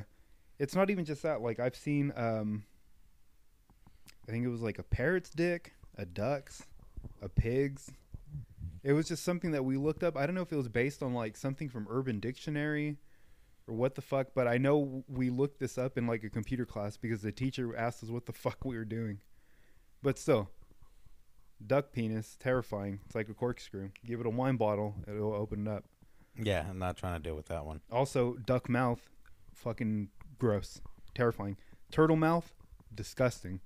[0.59, 1.43] it's not even just that.
[1.43, 2.65] Like I've seen, um,
[4.27, 6.65] I think it was like a parrot's dick, a duck's,
[7.21, 7.91] a pig's.
[8.83, 10.17] It was just something that we looked up.
[10.17, 12.97] I don't know if it was based on like something from Urban Dictionary
[13.67, 16.65] or what the fuck, but I know we looked this up in like a computer
[16.65, 19.19] class because the teacher asked us what the fuck we were doing.
[20.03, 20.49] But still,
[21.66, 23.01] duck penis, terrifying.
[23.07, 23.90] It's like a corkscrew.
[24.05, 25.85] Give it a wine bottle, it'll open it up.
[26.40, 27.81] Yeah, I'm not trying to deal with that one.
[27.90, 29.01] Also, duck mouth,
[29.55, 30.81] fucking gross,
[31.14, 31.57] terrifying.
[31.90, 32.53] Turtle mouth,
[32.94, 33.61] disgusting.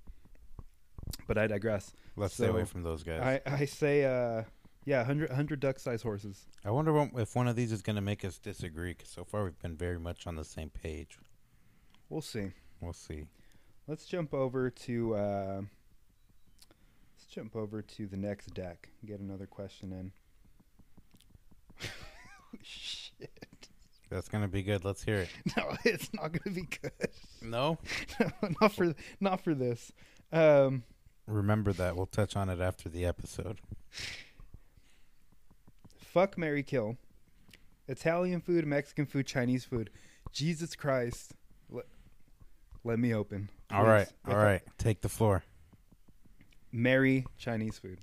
[1.26, 1.92] But I digress.
[2.16, 3.20] Let's stay away from those guys.
[3.20, 4.44] I, I say, uh,
[4.84, 6.46] yeah, 100, 100 duck sized horses.
[6.64, 8.92] I wonder what, if one of these is going to make us disagree.
[8.92, 11.18] Because so far we've been very much on the same page.
[12.08, 12.52] We'll see.
[12.80, 13.24] We'll see.
[13.86, 15.60] Let's jump over to uh,
[17.32, 18.90] jump over to the next deck.
[19.06, 19.92] Get another question
[21.80, 21.88] in.
[22.62, 23.68] Shit!
[24.10, 24.84] That's going to be good.
[24.84, 25.30] Let's hear it.
[25.56, 26.92] No, it's not gonna be good.
[27.42, 27.78] No?
[28.60, 29.90] not for not for this.
[30.30, 30.84] Um,
[31.26, 31.96] Remember that.
[31.96, 33.58] We'll touch on it after the episode.
[35.98, 36.98] fuck Marry Kill.
[37.88, 39.90] Italian food, Mexican food, Chinese food.
[40.32, 41.32] Jesus Christ.
[41.68, 41.86] Let,
[42.84, 43.50] let me open.
[43.72, 44.06] All right.
[44.28, 44.62] All right.
[44.78, 45.42] Take the floor.
[46.72, 47.98] Marry Chinese food.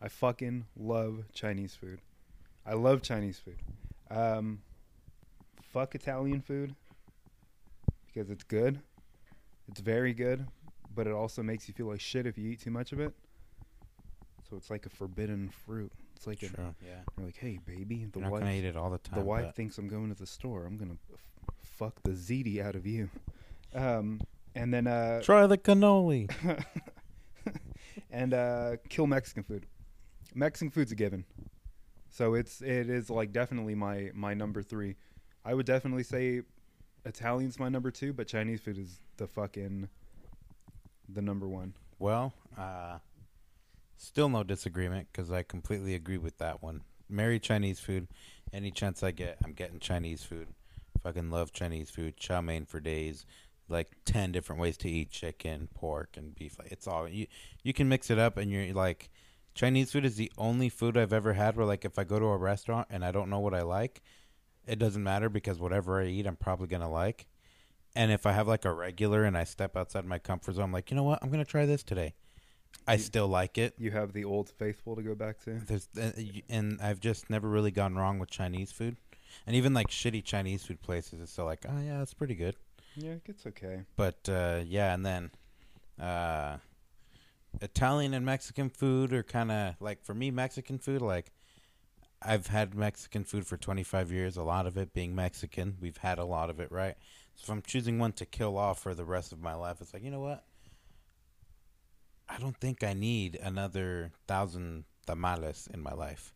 [0.00, 2.00] I fucking love Chinese food.
[2.66, 3.56] I love Chinese food.
[4.10, 4.60] Um,
[5.62, 6.74] fuck Italian food
[8.06, 8.80] because it's good.
[9.68, 10.46] It's very good,
[10.94, 13.12] but it also makes you feel like shit if you eat too much of it.
[14.48, 15.90] So it's like a forbidden fruit.
[16.14, 16.46] It's like a,
[16.84, 17.00] Yeah.
[17.16, 19.18] you're like, hey baby, the You're not wife, going to eat it all the time.
[19.18, 20.64] the wife thinks I'm going to the store.
[20.66, 23.08] I'm gonna f- fuck the ziti out of you.
[23.74, 24.20] Um,
[24.54, 26.30] and then uh, Try the cannoli.
[28.16, 29.66] and uh, kill Mexican food.
[30.34, 31.24] Mexican food's a given.
[32.08, 34.96] So it's it is like definitely my my number three.
[35.44, 36.40] I would definitely say
[37.04, 39.88] Italian's my number two, but Chinese food is the fucking
[41.10, 41.74] the number one.
[41.98, 42.98] Well, uh,
[43.98, 46.82] still no disagreement because I completely agree with that one.
[47.10, 48.08] Marry Chinese food.
[48.52, 50.48] Any chance I get, I'm getting Chinese food.
[51.02, 52.16] Fucking love Chinese food.
[52.16, 53.26] Chow mein for days.
[53.68, 56.58] Like ten different ways to eat chicken, pork, and beef.
[56.58, 57.26] Like it's all you.
[57.62, 59.10] You can mix it up, and you're like,
[59.54, 62.26] Chinese food is the only food I've ever had where like if I go to
[62.26, 64.02] a restaurant and I don't know what I like,
[64.66, 67.26] it doesn't matter because whatever I eat, I'm probably gonna like.
[67.94, 70.72] And if I have like a regular and I step outside my comfort zone, I'm
[70.72, 71.18] like, you know what?
[71.22, 72.14] I'm gonna try this today.
[72.86, 73.74] I still like it.
[73.78, 75.58] You have the old faithful to go back to.
[75.58, 76.12] There's uh,
[76.48, 78.96] and I've just never really gone wrong with Chinese food,
[79.46, 82.56] and even like shitty Chinese food places, it's still like, oh yeah, it's pretty good.
[82.96, 83.82] Yeah, it's okay.
[83.96, 85.30] But uh, yeah, and then
[86.00, 86.56] uh,
[87.60, 91.02] Italian and Mexican food are kind of like for me Mexican food.
[91.02, 91.30] Like
[92.22, 94.36] I've had Mexican food for 25 years.
[94.36, 95.76] A lot of it being Mexican.
[95.80, 96.96] We've had a lot of it, right?
[97.34, 99.92] So if I'm choosing one to kill off for the rest of my life, it's
[99.92, 100.44] like you know what?
[102.28, 106.32] I don't think I need another thousand tamales in my life.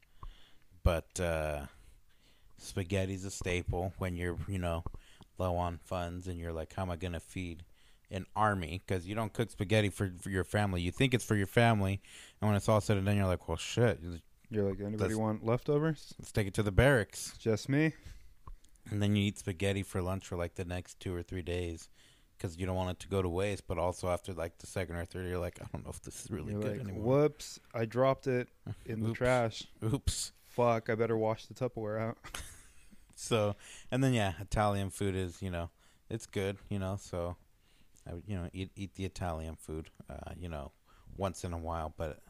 [0.82, 1.66] But uh,
[2.58, 4.84] spaghetti's a staple when you're, you know,
[5.40, 7.64] low on funds and you're like, how am I going to feed
[8.10, 8.80] an army?
[8.86, 10.82] Because you don't cook spaghetti for, for your family.
[10.82, 12.00] You think it's for your family.
[12.40, 14.00] And when it's all said and done, you're like, well, shit,
[14.50, 16.14] You're like, anybody want leftovers?
[16.18, 17.34] let's take it to the barracks.
[17.38, 17.94] Just me.
[18.90, 21.88] And then you eat spaghetti for lunch for like the next two or three days
[22.36, 23.66] because you don't want it to go to waste.
[23.66, 26.24] But also after like the second or third, you're like, I don't know if this
[26.24, 27.04] is really You're good like, anymore.
[27.22, 28.48] whoops, I dropped it
[28.86, 29.64] in the trash.
[29.84, 30.32] Oops.
[30.46, 32.18] Fuck, I better wash the Tupperware out.
[33.20, 33.54] So,
[33.90, 35.68] and then yeah, Italian food is you know
[36.08, 36.96] it's good, you know.
[36.98, 37.36] So,
[38.08, 40.72] I would you know eat eat the Italian food, uh, you know,
[41.16, 42.20] once in a while, but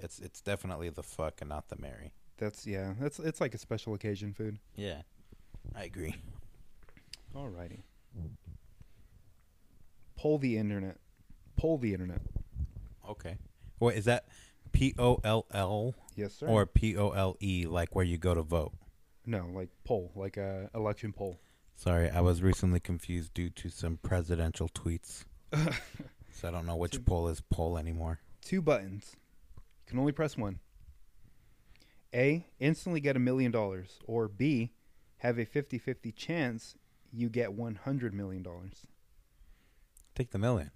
[0.00, 2.12] it's it's definitely the fuck and not the marry.
[2.38, 2.94] That's yeah.
[3.00, 4.58] That's it's like a special occasion food.
[4.74, 5.02] Yeah,
[5.76, 6.16] I agree.
[7.34, 7.82] Alrighty.
[10.16, 10.96] Pull the internet.
[11.56, 12.20] Pull the internet.
[13.08, 13.38] Okay.
[13.78, 14.26] Wait, is that
[14.72, 16.48] P O L L Yes, sir.
[16.48, 18.72] or P O L E, like where you go to vote?
[19.26, 21.38] No, like poll, like a election poll.
[21.76, 25.24] Sorry, I was recently confused due to some presidential tweets.
[26.30, 28.20] so I don't know which poll is poll anymore.
[28.42, 29.16] Two buttons.
[29.56, 30.58] You can only press one.
[32.14, 32.44] A.
[32.58, 33.98] Instantly get a million dollars.
[34.04, 34.72] Or B.
[35.18, 36.76] Have a 50-50 chance
[37.12, 38.46] you get $100 million.
[40.14, 40.70] Take the million.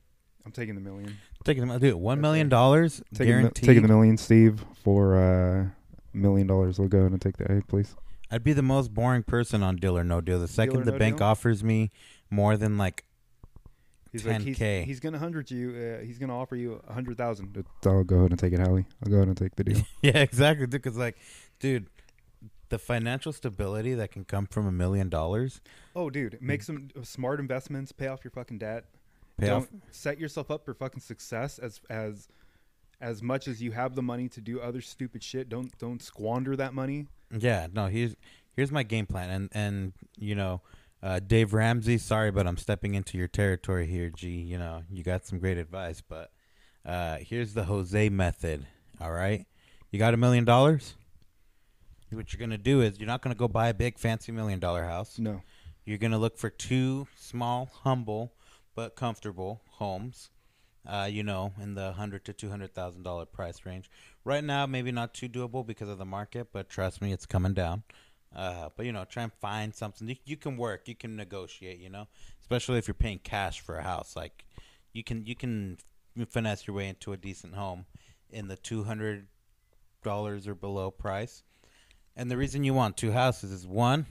[0.45, 1.17] I'm taking the million.
[1.45, 1.95] Take the dude.
[1.95, 6.79] One million dollars Taking the, taking the million, Steve, for uh, a million dollars.
[6.79, 7.95] We'll go and take the A, please.
[8.35, 10.41] I'd be the most boring person on Deal or No Deal.
[10.41, 11.27] The second or the No bank Deal?
[11.29, 11.91] offers me
[12.31, 13.05] more than like
[14.11, 14.85] He's like, he's, 10K.
[14.85, 15.71] he's gonna hundred you.
[16.01, 17.65] Uh, he's gonna offer you a hundred thousand.
[17.85, 18.87] I'll go ahead and take it, Howie.
[19.05, 19.83] I'll go ahead and take the deal.
[20.03, 20.67] yeah, exactly.
[20.67, 21.17] Because like,
[21.61, 21.87] dude,
[22.71, 25.61] the financial stability that can come from a million dollars,
[25.95, 27.93] oh, dude, make some smart investments.
[27.93, 28.85] Pay off your fucking debt.
[29.39, 29.69] pay Don't off.
[29.91, 32.29] set yourself up for fucking success as as
[33.01, 35.49] as much as you have the money to do other stupid shit.
[35.49, 37.07] Don't don't squander that money.
[37.37, 37.87] Yeah, no.
[37.87, 38.17] Here's
[38.55, 40.63] here's my game plan, and and you know,
[41.03, 41.99] uh, Dave Ramsey.
[41.99, 44.29] Sorry, but I'm stepping into your territory here, G.
[44.31, 46.31] You know, you got some great advice, but
[46.85, 48.67] uh, here's the Jose method.
[49.01, 49.47] All right,
[49.91, 50.95] you got a million dollars.
[52.11, 54.85] What you're gonna do is you're not gonna go buy a big fancy million dollar
[54.85, 55.19] house.
[55.19, 55.43] No,
[55.85, 58.33] You're gonna look for two small, humble,
[58.75, 60.31] but comfortable homes.
[60.87, 63.91] Uh, you know, in the hundred to two hundred thousand dollar price range.
[64.25, 67.53] Right now, maybe not too doable because of the market, but trust me, it's coming
[67.53, 67.83] down.
[68.35, 71.79] Uh, but you know, try and find something you, you can work, you can negotiate.
[71.79, 72.09] You know,
[72.41, 74.45] especially if you're paying cash for a house, like
[74.93, 75.79] you can you can
[76.29, 77.85] finesse your way into a decent home
[78.31, 79.27] in the two hundred
[80.03, 81.43] dollars or below price.
[82.17, 84.07] And the reason you want two houses is one,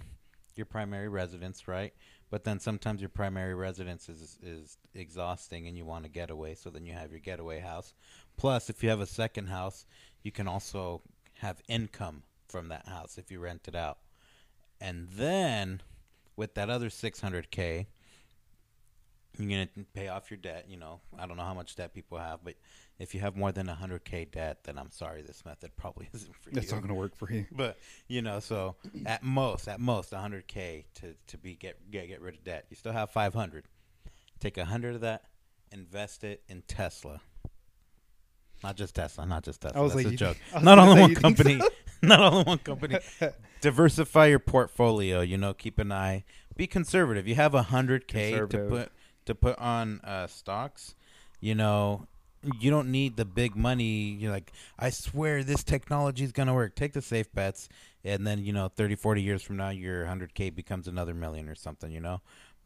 [0.55, 1.93] your primary residence, right?
[2.29, 6.55] But then sometimes your primary residence is is exhausting, and you want a getaway.
[6.55, 7.93] So then you have your getaway house.
[8.37, 9.85] Plus, if you have a second house,
[10.23, 11.01] you can also
[11.39, 13.99] have income from that house if you rent it out.
[14.79, 15.81] And then
[16.35, 17.85] with that other 600k,
[19.37, 20.99] you're going to pay off your debt, you know.
[21.17, 22.55] I don't know how much debt people have, but
[22.99, 26.49] if you have more than 100k debt, then I'm sorry this method probably isn't for
[26.49, 26.61] That's you.
[26.61, 27.45] That's not going to work for you.
[27.51, 32.21] But, you know, so at most, at most 100k to to be get get get
[32.21, 32.65] rid of debt.
[32.69, 33.65] You still have 500.
[34.39, 35.23] Take 100 of that,
[35.71, 37.21] invest it in Tesla.
[38.63, 39.79] Not just Tesla, not just Tesla.
[39.79, 40.37] I was That's like, a joke.
[40.61, 41.59] Not all in one company.
[41.59, 41.67] so?
[42.01, 42.97] not all in one company.
[43.61, 45.21] Diversify your portfolio.
[45.21, 46.23] You know, keep an eye.
[46.55, 47.27] Be conservative.
[47.27, 48.91] You have a hundred k to put
[49.25, 50.95] to put on uh, stocks.
[51.39, 52.07] You know,
[52.59, 54.17] you don't need the big money.
[54.19, 56.75] You're like, I swear this technology is gonna work.
[56.75, 57.69] Take the safe bets,
[58.03, 61.49] and then you know, 30, 40 years from now, your hundred k becomes another million
[61.49, 61.91] or something.
[61.91, 62.21] You know,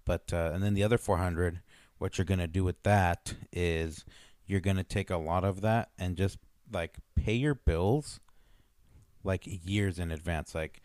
[0.05, 1.61] but uh, and then the other four hundred,
[1.97, 4.03] what you're gonna do with that is
[4.47, 6.37] you're gonna take a lot of that and just
[6.71, 8.19] like pay your bills
[9.23, 10.55] like years in advance.
[10.55, 10.81] Like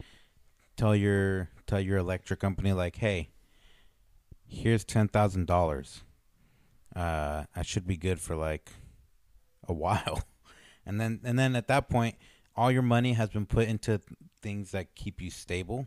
[0.76, 3.30] tell your tell your electric company like hey
[4.46, 6.02] here's ten thousand dollars.
[6.94, 8.70] Uh i should be good for like
[9.66, 10.24] a while.
[10.84, 12.16] And then and then at that point
[12.54, 14.00] all your money has been put into
[14.42, 15.86] things that keep you stable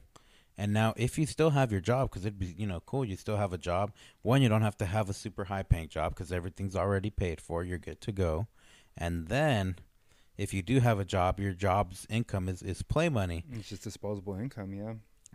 [0.58, 3.16] and now if you still have your job because it'd be you know cool you
[3.16, 3.92] still have a job
[4.22, 7.42] one you don't have to have a super high paying job because everything's already paid
[7.42, 8.48] for you're good to go
[8.98, 9.76] and then
[10.38, 13.84] if you do have a job your job's income is, is play money It's just
[13.84, 14.94] disposable income, yeah.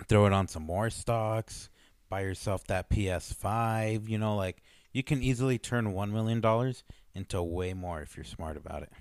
[0.09, 1.71] throw it on some more stocks,
[2.09, 7.43] buy yourself that PS5, you know, like you can easily turn 1 million dollars into
[7.43, 8.93] way more if you're smart about it.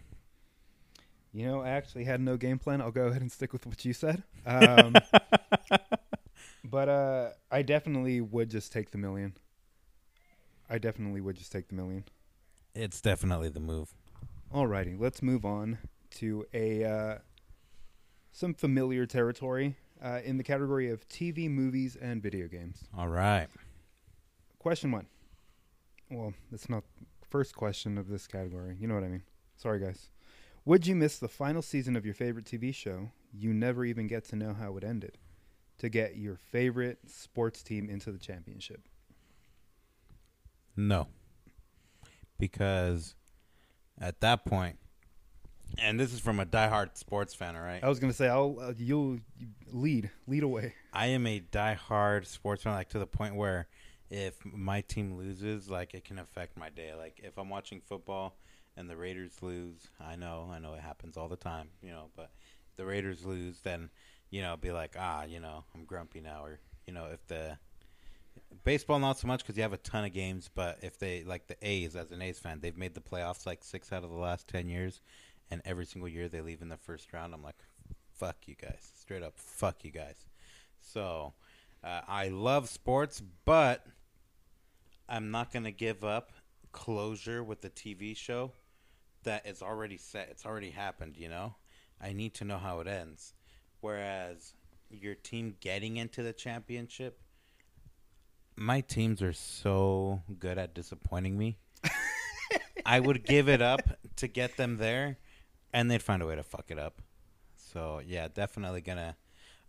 [1.32, 2.82] You know, I actually had no game plan.
[2.82, 4.24] I'll go ahead and stick with what you said.
[4.46, 4.96] Um,
[6.64, 9.34] but uh, I definitely would just take the million.
[10.70, 12.06] I definitely would just take the million.
[12.74, 13.94] It's definitely the move.
[14.54, 15.78] Alrighty, let's move on
[16.12, 17.18] to a uh,
[18.32, 22.84] some familiar territory uh, in the category of TV, movies, and video games.
[22.98, 23.48] All right.
[24.58, 25.08] Question one.
[26.10, 26.84] Well, that's not
[27.30, 28.78] first question of this category.
[28.80, 29.24] You know what I mean.
[29.58, 30.08] Sorry, guys.
[30.70, 33.10] Would you miss the final season of your favorite TV show?
[33.34, 35.18] You never even get to know how it ended.
[35.80, 38.82] To get your favorite sports team into the championship.
[40.78, 41.08] No.
[42.38, 43.16] Because
[44.00, 44.78] at that point,
[45.80, 47.84] and this is from a diehard sports fan, all right?
[47.84, 49.18] I was gonna say, I'll uh, you'll
[49.74, 50.76] lead, lead away.
[50.94, 53.68] I am a diehard sports fan, like to the point where
[54.12, 56.94] if my team loses, like it can affect my day.
[56.96, 58.36] Like if I'm watching football
[58.80, 62.06] and the Raiders lose, I know, I know it happens all the time, you know.
[62.16, 62.32] But
[62.78, 63.90] the Raiders lose, then
[64.32, 67.58] you know, be like, ah, you know, I'm grumpy now, or you know, if the
[68.64, 71.48] baseball not so much because you have a ton of games, but if they like
[71.48, 74.16] the A's as an A's fan, they've made the playoffs like six out of the
[74.16, 75.02] last ten years,
[75.52, 77.34] and every single year they leave in the first round.
[77.34, 77.60] I'm like,
[78.16, 80.26] fuck you guys, straight up, fuck you guys.
[80.80, 81.34] So
[81.84, 83.86] uh, I love sports, but
[85.10, 86.32] I'm not gonna give up
[86.72, 88.54] closure with the TV show
[89.24, 90.30] that is already set.
[90.32, 91.18] It's already happened.
[91.18, 91.56] You know,
[92.02, 93.34] I need to know how it ends.
[93.82, 94.54] Whereas
[94.90, 97.20] your team getting into the championship,
[98.56, 101.58] my teams are so good at disappointing me.
[102.86, 103.82] I would give it up
[104.18, 105.18] to get them there,
[105.72, 107.02] and they'd find a way to fuck it up.
[107.56, 109.16] So yeah, definitely gonna.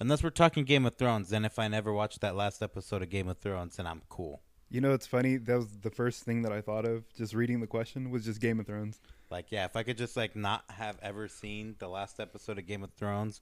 [0.01, 3.11] Unless we're talking Game of Thrones, then if I never watched that last episode of
[3.11, 4.41] Game of Thrones, then I'm cool.
[4.71, 5.37] You know, it's funny.
[5.37, 8.41] That was the first thing that I thought of just reading the question was just
[8.41, 9.01] Game of Thrones.
[9.29, 12.67] Like, yeah, if I could just like not have ever seen the last episode of
[12.67, 13.41] Game of Thrones,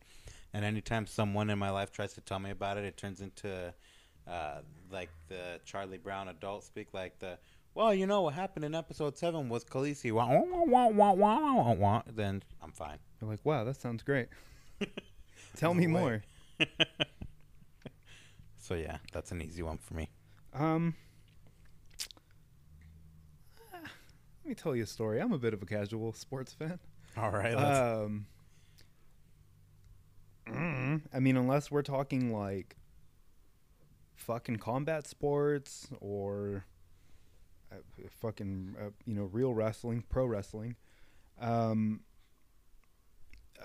[0.54, 3.74] and anytime someone in my life tries to tell me about it, it turns into
[4.26, 4.60] uh,
[4.90, 7.38] like the Charlie Brown adult speak, like the
[7.74, 10.10] well, you know what happened in episode seven was Khaleesi.
[10.10, 12.02] Wah, wah, wah, wah, wah, wah, wah, wah.
[12.12, 12.98] Then I'm fine.
[13.20, 14.28] You're like, wow, that sounds great.
[15.56, 16.22] Tell me more.
[18.68, 20.10] So yeah, that's an easy one for me.
[20.52, 20.94] Um,
[24.37, 25.20] let me tell you a story.
[25.20, 26.78] I'm a bit of a casual sports fan.
[27.16, 28.26] All right, let's, Um,
[30.48, 32.76] mm, I mean, unless we're talking like
[34.14, 36.64] fucking combat sports or
[37.70, 37.76] uh,
[38.20, 40.76] fucking uh, you know real wrestling, pro wrestling.
[41.40, 42.00] Um,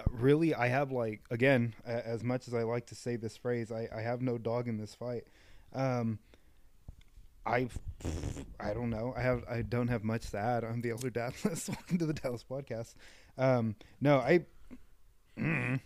[0.10, 3.88] really, I have like again, as much as I like to say this phrase, I,
[3.96, 5.28] I have no dog in this fight.
[5.74, 6.20] Um,
[7.46, 7.68] I
[8.60, 9.14] I don't know.
[9.16, 10.64] I have I don't have much to add.
[10.64, 11.68] I'm the elder Dadless.
[11.76, 12.96] Welcome to the Dadless podcast.
[13.38, 14.46] Um, no, I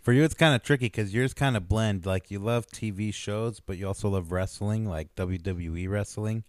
[0.04, 2.06] For you, it's kind of tricky because yours kind of blend.
[2.06, 6.44] Like you love TV shows, but you also love wrestling, like WWE wrestling.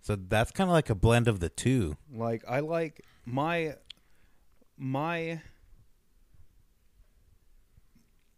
[0.00, 1.96] So that's kind of like a blend of the two.
[2.14, 3.74] like I like my
[4.78, 5.42] my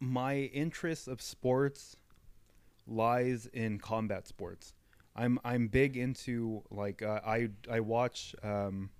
[0.00, 1.94] my interest of sports
[2.86, 4.72] lies in combat sports.
[5.20, 8.90] I'm I'm big into like uh, I I watch um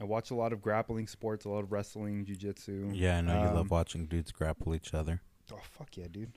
[0.00, 2.90] I watch a lot of grappling sports, a lot of wrestling, jujitsu.
[2.94, 5.20] Yeah, I know you Um, love watching dudes grapple each other.
[5.52, 6.32] Oh fuck yeah, dude!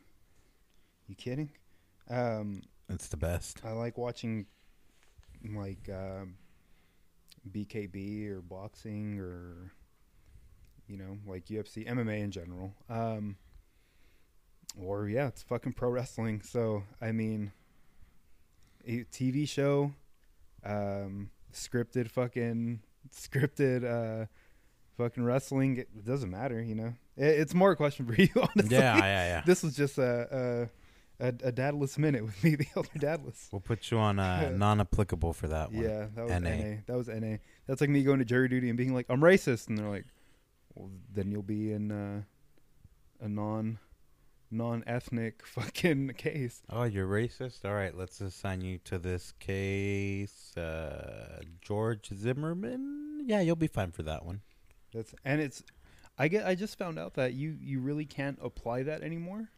[1.08, 1.50] You kidding?
[2.10, 3.62] Um, It's the best.
[3.66, 4.46] I like watching
[5.56, 6.36] like um,
[7.50, 9.72] BKB or boxing or
[10.88, 12.74] you know like UFC, MMA in general.
[12.89, 13.38] Um,
[14.78, 16.41] or yeah, it's fucking pro wrestling.
[16.41, 17.52] So I mean,
[18.88, 19.94] TV show,
[20.64, 22.82] um, scripted fucking
[23.12, 24.26] scripted uh,
[24.98, 25.78] fucking wrestling.
[25.78, 26.94] It, doesn't matter, you know.
[27.18, 28.76] It, it's more a question for you, honestly.
[28.76, 29.42] Yeah, yeah, yeah.
[29.46, 30.70] This was just a
[31.20, 33.50] a, a, a dadless minute with me, the elder dadless.
[33.52, 35.84] We'll put you on uh, non-applicable for that one.
[35.84, 36.50] Yeah, that was NA.
[36.50, 36.76] NA.
[36.88, 37.38] That was NA.
[37.68, 40.06] That's like me going to jury duty and being like, "I'm racist," and they're like,
[40.76, 42.22] "Well, then you'll be in uh,
[43.22, 43.80] a non
[44.54, 47.66] non-ethnic fucking case." Oh, you're racist?
[47.66, 50.56] All right, let's assign you to this case.
[50.56, 53.26] Uh, George Zimmerman?
[53.26, 54.41] Yeah, you'll be fine for that one.
[54.93, 55.64] That's and it's.
[56.18, 56.45] I get.
[56.45, 59.49] I just found out that you you really can't apply that anymore.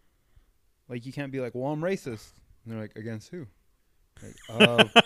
[0.87, 2.31] Like you can't be like, "Well, I'm racist,"
[2.63, 3.47] and they're like, "Against who?"
[4.23, 5.01] Like, uh,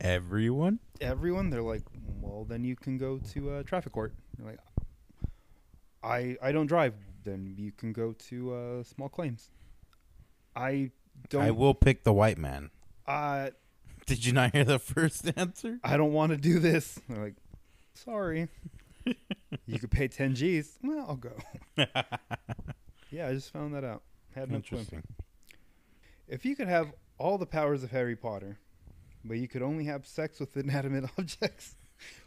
[0.00, 0.78] Everyone?
[1.00, 1.82] everyone they're like
[2.20, 4.58] well then you can go to uh, traffic court they're like
[6.02, 6.92] i i don't drive
[7.28, 9.50] then you can go to uh, small claims.
[10.56, 10.90] I
[11.28, 12.70] don't I will pick the white man.
[13.06, 13.50] uh,
[14.06, 15.78] Did you not hear the first answer?
[15.84, 16.98] i don't want to do this.
[17.08, 17.36] They're like
[17.94, 18.48] sorry.
[19.66, 20.78] You could pay 10 g's.
[20.82, 21.32] Well i'll go.
[23.10, 24.02] Yeah i just found that out.
[24.34, 25.02] Had no clue Interesting.
[26.28, 28.58] if you could have all the powers of harry potter
[29.24, 31.76] but you could only have sex with inanimate objects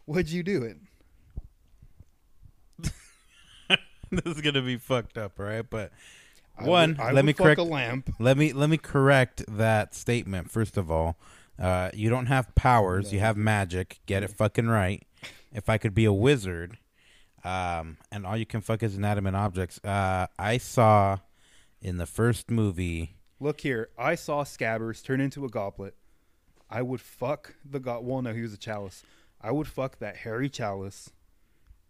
[0.07, 0.77] would you do it
[4.23, 5.65] this is gonna be fucked up, all right?
[5.67, 5.91] But
[6.57, 10.51] I one, would- let me correct a lamp Let me let me correct that statement.
[10.51, 11.17] First of all,
[11.57, 13.13] uh, you don't have powers.
[13.13, 13.99] You have magic.
[14.05, 15.03] Get it fucking right.
[15.53, 16.77] If I could be a wizard,
[17.43, 19.79] um, and all you can fuck is inanimate objects.
[19.83, 21.19] Uh, I saw
[21.81, 23.15] in the first movie.
[23.39, 25.95] Look here, I saw Scabbers turn into a goblet.
[26.69, 28.05] I would fuck the god.
[28.05, 29.03] Well, no, he was a chalice.
[29.41, 31.09] I would fuck that hairy chalice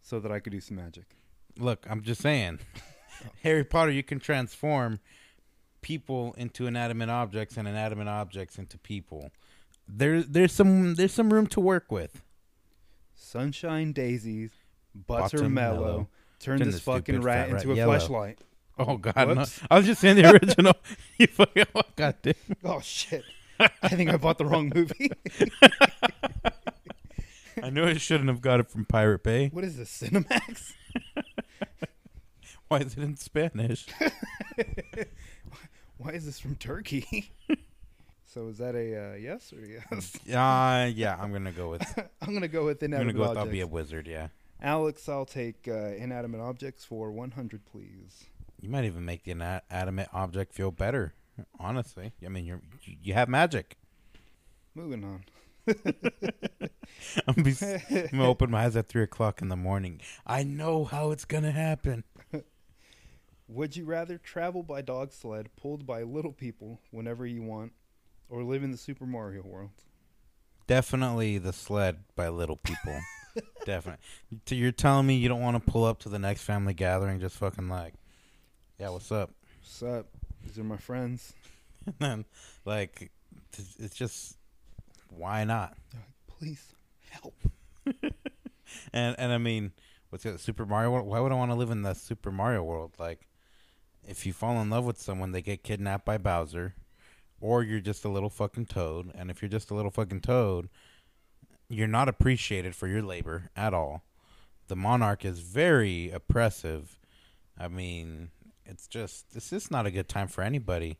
[0.02, 1.16] so that I could do some magic.
[1.58, 2.60] Look, I'm just saying,
[3.44, 3.92] Harry Potter.
[3.92, 5.00] You can transform
[5.82, 9.32] people into inanimate objects and inanimate objects into people.
[9.88, 12.24] There, there's some there's some room to work with.
[13.16, 14.52] Sunshine daisies,
[15.08, 15.30] Buttermellow.
[15.30, 16.08] buttermellow.
[16.40, 17.98] Turn Turn this this fucking rat rat into a yellow.
[17.98, 18.40] flashlight.
[18.80, 19.16] Oh God!
[19.36, 19.46] No.
[19.70, 20.74] I was just saying the original.
[21.18, 22.34] you fucking oh, God damn.
[22.64, 23.24] Oh shit!
[23.60, 25.12] I think I bought the wrong movie.
[27.62, 29.50] I knew I shouldn't have got it from Pirate Bay.
[29.50, 30.02] what is this?
[30.02, 30.74] Cinemax?
[32.68, 33.86] Why is it in Spanish?
[35.98, 37.32] Why is this from Turkey?
[38.26, 40.16] so is that a uh, yes or yes?
[40.28, 41.84] Uh, yeah, I'm gonna go with.
[42.22, 43.30] I'm gonna go with I'm gonna inanimate go with.
[43.32, 43.46] objects.
[43.46, 44.08] I'll be a wizard.
[44.08, 44.30] Yeah,
[44.62, 48.26] Alex, I'll take uh, inanimate objects for 100, please.
[48.60, 51.14] you might even make the inanimate object feel better.
[51.60, 53.78] Honestly, I mean, you're you have magic.
[54.76, 55.26] Moving on.
[57.28, 60.02] I'm gonna, be, I'm gonna open my eyes at three o'clock in the morning.
[60.26, 62.04] I know how it's gonna happen.
[63.48, 67.74] Would you rather travel by dog sled pulled by little people whenever you want,
[68.30, 69.72] or live in the Super Mario world?
[70.68, 73.00] Definitely the sled by little people.
[73.66, 74.04] Definitely.
[74.50, 77.36] You're telling me you don't want to pull up to the next family gathering, just
[77.36, 77.94] fucking like,
[78.80, 79.32] yeah, what's up?
[79.60, 80.08] What's up?
[80.44, 81.34] These are my friends.
[81.86, 82.26] And then,
[82.64, 83.12] like,
[83.80, 84.38] it's just
[85.12, 85.78] why not?
[86.28, 86.74] Please
[87.12, 87.36] help.
[88.94, 89.72] And and I mean,
[90.10, 90.40] what's it?
[90.40, 90.92] Super Mario?
[90.92, 91.08] World?
[91.08, 92.94] Why would I want to live in the Super Mario world?
[92.98, 93.28] Like,
[94.08, 96.76] if you fall in love with someone, they get kidnapped by Bowser,
[97.40, 99.12] or you're just a little fucking toad.
[99.16, 100.70] And if you're just a little fucking toad,
[101.70, 104.04] you're not appreciated for your labor at all.
[104.68, 106.98] The monarch is very oppressive.
[107.58, 108.32] I mean,
[108.66, 110.98] it's just this is not a good time for anybody.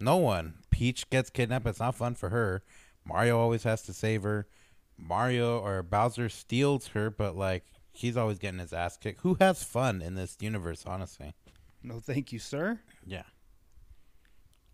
[0.00, 0.58] No one.
[0.70, 1.66] Peach gets kidnapped.
[1.66, 2.62] It's not fun for her.
[3.08, 4.46] Mario always has to save her.
[4.98, 9.20] Mario or Bowser steals her, but like he's always getting his ass kicked.
[9.22, 10.84] Who has fun in this universe?
[10.86, 11.32] Honestly,
[11.82, 12.80] No, thank you, sir.
[13.06, 13.22] yeah.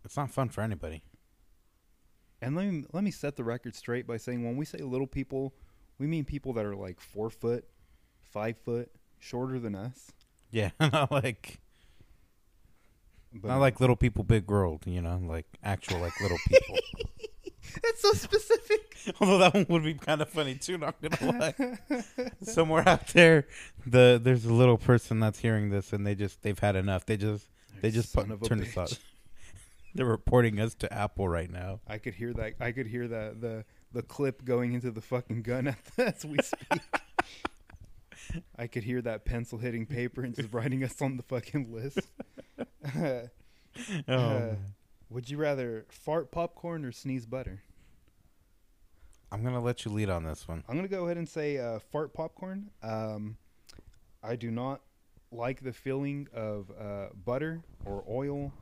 [0.04, 1.02] It's not fun for anybody.
[2.42, 5.06] And let me let me set the record straight by saying when we say little
[5.06, 5.54] people,
[5.98, 7.64] we mean people that are like four foot,
[8.20, 10.10] five foot, shorter than us.
[10.50, 11.60] Yeah, not like
[13.32, 14.82] But not like little people, big world.
[14.86, 16.76] You know, like actual like little people.
[17.82, 18.96] that's so specific.
[19.20, 20.78] Although that one would be kind of funny too.
[20.78, 21.78] Not gonna lie.
[22.42, 23.46] Somewhere out there,
[23.86, 27.06] the there's a little person that's hearing this, and they just they've had enough.
[27.06, 27.46] They just
[27.80, 28.78] they just put, turn this bitch.
[28.78, 28.98] off.
[29.96, 31.78] They're reporting us to Apple right now.
[31.86, 32.54] I could hear that.
[32.60, 36.80] I could hear that the the clip going into the fucking gun as we speak.
[38.58, 42.00] I could hear that pencil hitting paper and just writing us on the fucking list.
[42.96, 43.28] Oh,
[44.08, 44.54] Uh,
[45.10, 47.62] would you rather fart popcorn or sneeze butter?
[49.32, 50.62] I'm gonna let you lead on this one.
[50.68, 52.70] I'm gonna go ahead and say uh, fart popcorn.
[52.82, 53.36] Um,
[54.22, 54.80] I do not
[55.32, 58.52] like the feeling of uh, butter or oil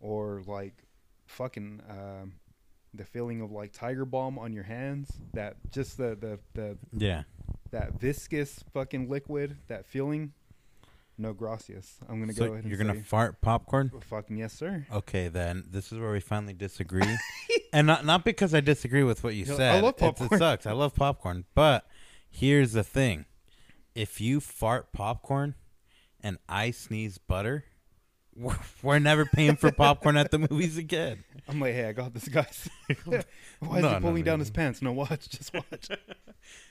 [0.00, 0.74] or like
[1.26, 2.34] fucking um,
[2.94, 5.10] the feeling of like tiger balm on your hands.
[5.32, 7.22] That just the the, the Yeah,
[7.70, 9.56] that viscous fucking liquid.
[9.68, 10.32] That feeling.
[11.20, 11.96] No gracias.
[12.08, 13.90] I'm gonna so go ahead and you're gonna fart popcorn.
[14.08, 14.86] fucking yes, sir.
[14.92, 17.02] Okay, then this is where we finally disagree,
[17.72, 19.82] and not not because I disagree with what you know, I said.
[19.82, 20.38] love It's- It, popcorn.
[20.38, 20.66] sucks.
[20.66, 21.86] I love popcorn, but
[22.30, 23.24] here's the thing:
[23.96, 25.56] if you fart popcorn
[26.20, 27.64] and I sneeze butter,
[28.36, 31.24] we're, we're never paying for popcorn at the movies again.
[31.48, 32.68] I'm like, hey, I got this, guys.
[33.04, 33.16] Why
[33.78, 34.82] is No, he pulling no, down his pants?
[34.82, 35.88] No, watch, just watch.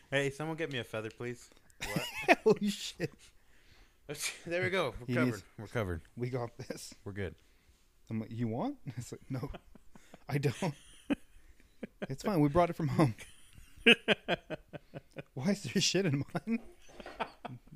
[0.10, 1.50] Hey, someone get me a feather, please.
[1.86, 2.38] What?
[2.46, 3.12] Holy shit,
[4.46, 4.94] there we go.
[5.08, 5.26] We're covered.
[5.26, 6.02] needs- We're covered.
[6.16, 6.94] we got this.
[7.04, 7.36] We're good.
[8.10, 8.76] I'm like, you want?
[8.98, 9.50] It's like, no,
[10.30, 10.56] I don't.
[12.10, 12.40] It's fine.
[12.40, 13.16] We brought it from home.
[15.34, 16.60] Why is there shit in mine?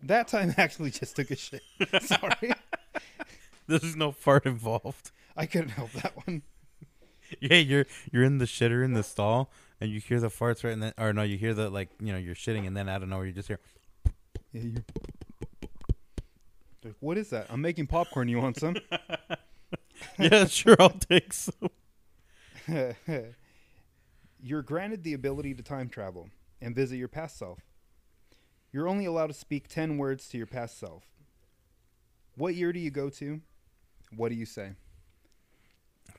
[0.04, 1.62] That time I actually just took a shit.
[2.02, 2.52] Sorry,
[3.68, 5.12] There's no fart involved.
[5.38, 6.42] I couldn't help that one.
[7.40, 10.74] Yeah, you're you're in the shitter in the stall, and you hear the farts right,
[10.74, 13.04] and then or no, you hear the like you know you're shitting, and then out
[13.04, 13.60] of nowhere you just hear.
[14.54, 14.76] Yeah, you.
[16.84, 17.48] Like, What is that?
[17.50, 18.28] I'm making popcorn.
[18.28, 18.76] You want some?
[20.18, 21.70] Yeah, sure, I'll take some.
[24.42, 26.30] You're granted the ability to time travel
[26.60, 27.60] and visit your past self.
[28.72, 31.04] You're only allowed to speak 10 words to your past self.
[32.36, 33.42] What year do you go to?
[34.16, 34.72] What do you say?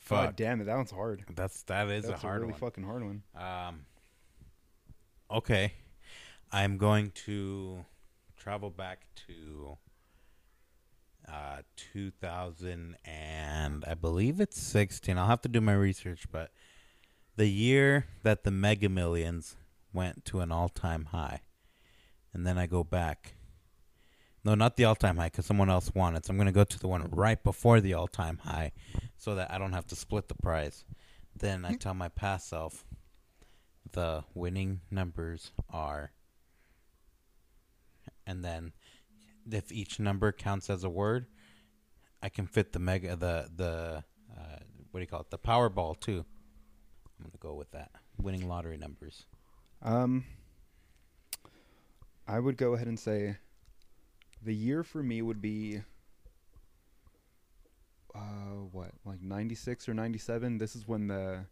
[0.09, 1.25] God Fuck, damn it, that one's hard.
[1.35, 2.61] that's that is That's a hard really one.
[2.61, 3.23] fucking hard one.
[3.37, 3.81] Um.
[5.31, 5.73] Okay,
[6.53, 7.85] I'm going to
[8.37, 9.77] travel back to
[11.77, 15.17] 2000 and I believe it's 16.
[15.17, 16.51] I'll have to do my research, but
[17.37, 19.57] the year that the Mega Millions
[19.93, 21.41] went to an all-time high,
[22.33, 23.35] and then I go back.
[24.45, 26.27] No, not the all-time high, because someone else won it.
[26.27, 28.73] So I'm going to go to the one right before the all-time high,
[29.17, 30.85] so that I don't have to split the prize.
[31.37, 32.85] Then I tell my past self,
[33.93, 36.13] the winning numbers are,
[38.27, 38.73] and then
[39.51, 41.27] if each number counts as a word,
[42.23, 44.05] I can fit the mega the the
[44.37, 44.59] uh,
[44.91, 46.25] what do you call it the Powerball too.
[47.19, 49.27] I'm gonna go with that winning lottery numbers.
[49.83, 50.25] Um,
[52.27, 53.37] I would go ahead and say
[54.43, 55.83] the year for me would be
[58.15, 61.47] uh what like 96 or 97 this is when the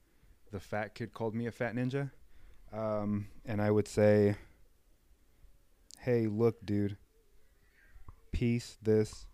[0.50, 2.10] the fat kid called me a fat ninja
[2.72, 4.34] um and i would say
[6.00, 6.98] hey look dude
[8.30, 9.26] piece this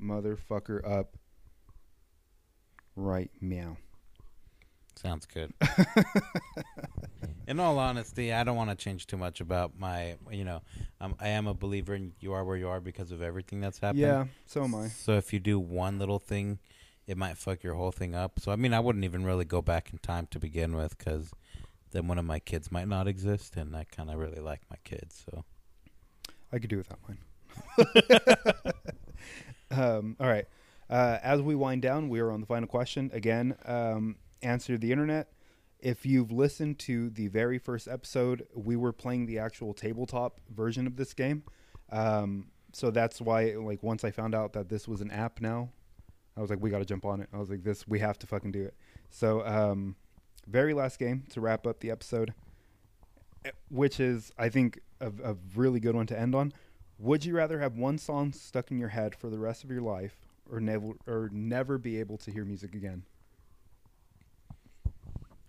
[0.00, 1.16] motherfucker up
[2.96, 3.76] right meow
[4.96, 5.52] Sounds good.
[7.48, 10.14] In all honesty, I don't want to change too much about my.
[10.30, 10.62] You know,
[11.00, 13.80] um, I am a believer in you are where you are because of everything that's
[13.80, 13.98] happened.
[14.02, 16.60] yeah so am i So if you do one little thing,
[17.08, 18.38] it might fuck your whole thing up.
[18.38, 21.32] So I mean, I wouldn't even really go back in time to begin with, because
[21.90, 24.76] then one of my kids might not exist, and I kind of really like my
[24.84, 25.24] kids.
[25.28, 25.44] So
[26.52, 27.18] I could do without mine.
[29.70, 30.46] um, all right.
[30.90, 33.10] Uh, as we wind down, we are on the final question.
[33.12, 35.28] Again, um, answer the internet.
[35.80, 40.86] If you've listened to the very first episode, we were playing the actual tabletop version
[40.86, 41.42] of this game.
[41.90, 45.70] Um, so that's why, like, once I found out that this was an app now,
[46.36, 47.28] I was like, we got to jump on it.
[47.32, 48.74] I was like, this, we have to fucking do it.
[49.10, 49.96] So, um,
[50.46, 52.34] very last game to wrap up the episode,
[53.44, 56.52] eh, which is, I think, a, a really good one to end on.
[56.98, 59.82] Would you rather have one song stuck in your head for the rest of your
[59.82, 60.16] life,
[60.50, 63.02] or never, or never be able to hear music again?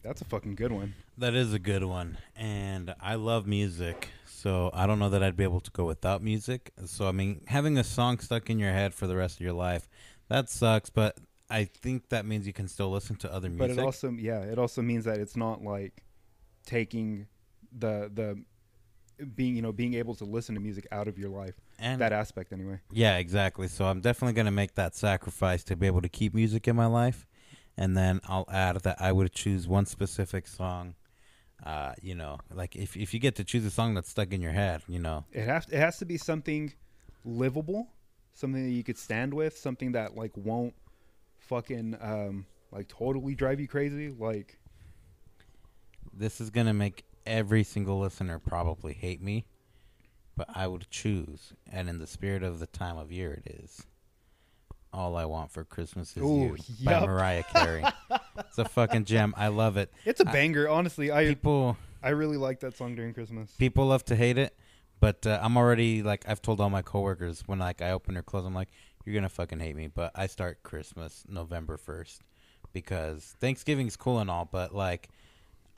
[0.01, 0.93] That's a fucking good one.
[1.17, 2.17] That is a good one.
[2.35, 4.09] And I love music.
[4.25, 6.71] So I don't know that I'd be able to go without music.
[6.85, 9.53] So I mean, having a song stuck in your head for the rest of your
[9.53, 9.87] life,
[10.29, 11.17] that sucks, but
[11.49, 13.77] I think that means you can still listen to other music.
[13.77, 16.03] But it also yeah, it also means that it's not like
[16.65, 17.25] taking
[17.71, 18.43] the the
[19.35, 21.55] being you know being able to listen to music out of your life.
[21.79, 22.79] and that aspect anyway.
[22.91, 23.67] Yeah, exactly.
[23.67, 26.75] So I'm definitely going to make that sacrifice to be able to keep music in
[26.75, 27.25] my life.
[27.77, 30.95] And then I'll add that I would choose one specific song.
[31.63, 34.41] Uh, you know, like if if you get to choose a song that's stuck in
[34.41, 36.73] your head, you know, It has it has to be something
[37.23, 37.87] livable,
[38.33, 40.73] something that you could stand with, something that like won't
[41.39, 44.09] fucking um like totally drive you crazy.
[44.09, 44.57] Like
[46.13, 49.45] this is going to make every single listener probably hate me,
[50.35, 53.85] but I would choose, and in the spirit of the time of year it is,
[54.93, 57.07] All I Want for Christmas Is Ooh, You by yup.
[57.07, 57.83] Mariah Carey.
[58.39, 59.33] it's a fucking gem.
[59.37, 59.91] I love it.
[60.05, 61.11] it's a I- banger, honestly.
[61.11, 63.51] I People I really like that song during Christmas.
[63.57, 64.55] people love to hate it,
[64.99, 68.21] but uh, I'm already like I've told all my coworkers when like I open or
[68.21, 68.69] close, I'm like,
[69.05, 72.21] you're gonna fucking hate me, but I start Christmas November first
[72.73, 75.09] because Thanksgiving's cool and all, but like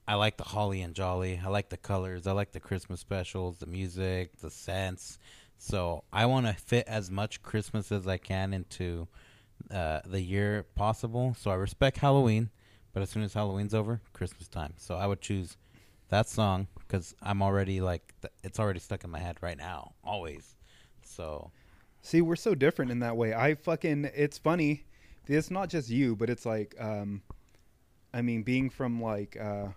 [0.08, 3.58] I like the holly and jolly, I like the colors, I like the Christmas specials,
[3.58, 5.20] the music, the scents.
[5.58, 9.08] So I want to fit as much Christmas as I can into
[9.72, 11.36] uh, the year possible.
[11.38, 12.50] So I respect Halloween,
[12.94, 14.74] but as soon as Halloween's over, Christmas time.
[14.78, 15.58] So I would choose
[16.10, 20.56] that song because I'm already like it's already stuck in my head right now, always.
[21.04, 21.52] So
[22.02, 23.34] See, we're so different in that way.
[23.34, 24.86] I fucking it's funny.
[25.28, 27.22] It's not just you, but it's like um
[28.14, 29.70] I mean being from like uh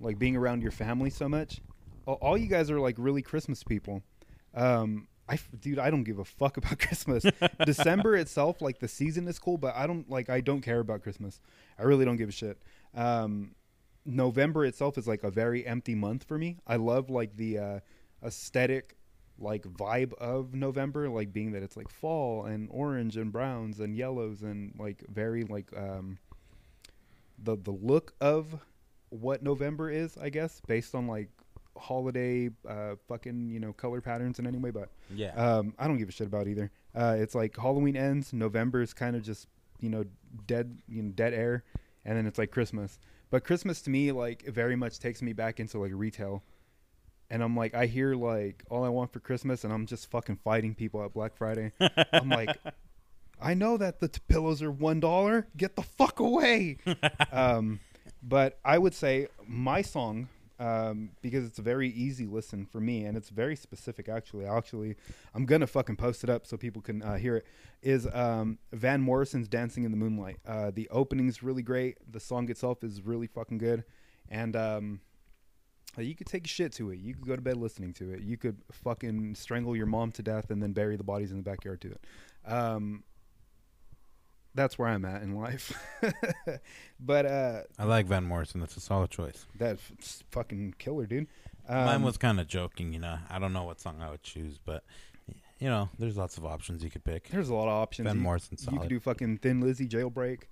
[0.00, 1.60] like being around your family so much.
[2.06, 4.02] All, you guys are like really Christmas people.
[4.54, 7.24] Um I dude, I don't give a fuck about Christmas.
[7.66, 11.02] December itself like the season is cool, but I don't like I don't care about
[11.02, 11.40] Christmas.
[11.78, 12.58] I really don't give a shit.
[12.94, 13.54] Um
[14.06, 16.56] November itself is like a very empty month for me.
[16.66, 17.80] I love like the uh
[18.24, 18.96] aesthetic
[19.38, 23.96] like vibe of November, like being that it's like fall and orange and browns and
[23.96, 26.18] yellows and like very like um
[27.38, 28.60] the the look of
[29.10, 31.28] what November is, I guess, based on like
[31.76, 35.98] holiday uh fucking, you know, color patterns in any way, but yeah, um I don't
[35.98, 36.70] give a shit about either.
[36.94, 39.46] Uh it's like Halloween ends, November is kind of just,
[39.80, 40.04] you know,
[40.46, 41.64] dead, you know, dead air,
[42.04, 42.98] and then it's like Christmas.
[43.30, 46.42] But Christmas to me like very much takes me back into like retail
[47.30, 50.36] and I'm like, I hear like all I want for Christmas, and I'm just fucking
[50.36, 51.72] fighting people at Black Friday.
[52.12, 52.56] I'm like,
[53.40, 55.46] I know that the t- pillows are one dollar.
[55.56, 56.78] Get the fuck away.
[57.32, 57.80] um,
[58.22, 60.28] but I would say my song,
[60.60, 64.08] um, because it's a very easy listen for me, and it's very specific.
[64.08, 64.96] Actually, actually,
[65.34, 67.46] I'm gonna fucking post it up so people can uh, hear it.
[67.82, 70.38] Is um, Van Morrison's "Dancing in the Moonlight"?
[70.46, 71.98] Uh, the opening's really great.
[72.10, 73.84] The song itself is really fucking good,
[74.28, 75.00] and um,
[75.96, 76.98] uh, you could take shit to it.
[76.98, 78.22] You could go to bed listening to it.
[78.22, 81.42] You could fucking strangle your mom to death and then bury the bodies in the
[81.42, 82.04] backyard to it.
[82.46, 83.04] Um,
[84.58, 85.72] that's where I'm at in life.
[87.00, 88.60] but uh, I like Van Morrison.
[88.60, 89.46] That's a solid choice.
[89.56, 91.28] that's fucking killer, dude.
[91.68, 93.18] Um, Mine was kind of joking, you know.
[93.30, 94.82] I don't know what song I would choose, but
[95.58, 97.28] you know, there's lots of options you could pick.
[97.28, 98.06] There's a lot of options.
[98.06, 100.42] Van You- Morrison's You could do fucking Thin Lizzy, Jailbreak,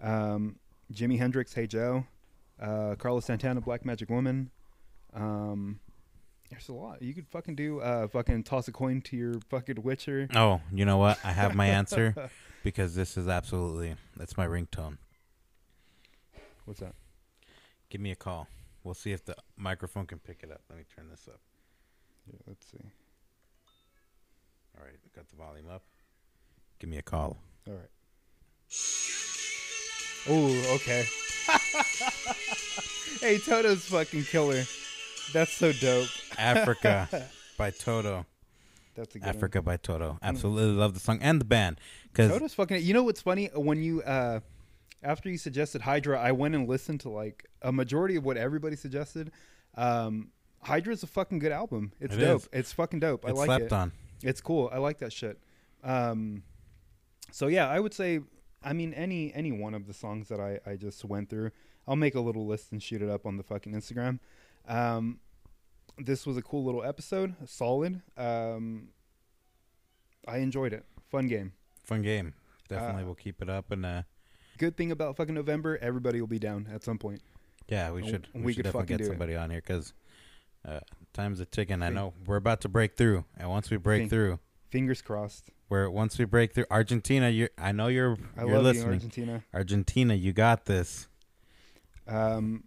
[0.00, 0.56] um,
[0.92, 2.04] Jimi Hendrix, Hey Joe,
[2.60, 4.50] uh, Carlos Santana, Black Magic Woman.
[5.14, 5.80] Um,
[6.50, 7.02] there's a lot.
[7.02, 10.28] You could fucking do uh, fucking toss a coin to your fucking Witcher.
[10.34, 11.18] Oh, you know what?
[11.24, 12.14] I have my answer
[12.68, 14.98] because this is absolutely that's my ringtone.
[16.66, 16.94] What's that?
[17.88, 18.46] Give me a call.
[18.84, 20.60] We'll see if the microphone can pick it up.
[20.68, 21.40] Let me turn this up.
[22.26, 22.84] Yeah, let's see.
[24.76, 25.82] All right, got the volume up.
[26.78, 27.38] Give me a call.
[27.66, 27.88] All right.
[30.28, 31.06] Oh, okay.
[33.22, 34.62] hey, Toto's fucking killer.
[35.32, 36.10] That's so dope.
[36.36, 37.08] Africa
[37.56, 38.26] by Toto.
[38.98, 39.36] That's a good one.
[39.36, 40.12] Africa by Toto.
[40.14, 40.18] Mm.
[40.22, 41.80] Absolutely love the song and the band
[42.26, 42.82] because fucking.
[42.82, 43.50] You know what's funny?
[43.54, 44.40] When you uh,
[45.02, 48.76] after you suggested Hydra, I went and listened to like a majority of what everybody
[48.76, 49.30] suggested.
[49.76, 50.30] Um,
[50.62, 51.92] Hydra's a fucking good album.
[52.00, 52.42] It's It dope.
[52.42, 52.48] is.
[52.52, 53.24] It's fucking dope.
[53.24, 53.72] I it's like slept it.
[53.72, 53.92] on.
[54.22, 54.68] It's cool.
[54.72, 55.38] I like that shit.
[55.84, 56.42] Um,
[57.30, 58.20] so yeah, I would say,
[58.62, 61.52] I mean, any any one of the songs that I I just went through,
[61.86, 64.18] I'll make a little list and shoot it up on the fucking Instagram.
[64.66, 65.20] Um,
[65.96, 68.02] this was a cool little episode, solid.
[68.16, 68.88] Um,
[70.26, 70.84] I enjoyed it.
[71.10, 71.52] Fun game.
[71.88, 72.34] Fun game.
[72.68, 74.02] Definitely, Uh, we'll keep it up and uh,
[74.58, 77.22] Good thing about fucking November, everybody will be down at some point.
[77.68, 79.08] yeah, we should we we, could should definitely fucking get do it.
[79.08, 79.94] somebody on here because
[80.66, 80.80] uh,
[81.14, 81.82] time's a ticking.
[81.82, 84.38] I know we're about to break through, and once we break Think- through,
[84.70, 85.48] Fingers crossed.
[85.68, 88.86] where once we break through, Argentina, you I know you're I you're love listening.
[88.88, 89.44] you, Argentina.
[89.54, 91.08] Argentina, you got this.
[92.06, 92.64] Um,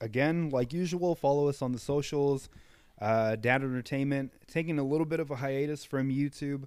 [0.00, 2.48] again, like usual, follow us on the socials.
[3.00, 6.64] Uh, Dad Entertainment taking a little bit of a hiatus from YouTube,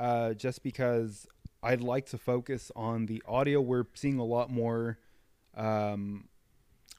[0.00, 1.26] uh, just because
[1.62, 3.60] I'd like to focus on the audio.
[3.60, 4.98] We're seeing a lot more.
[5.54, 6.28] Um,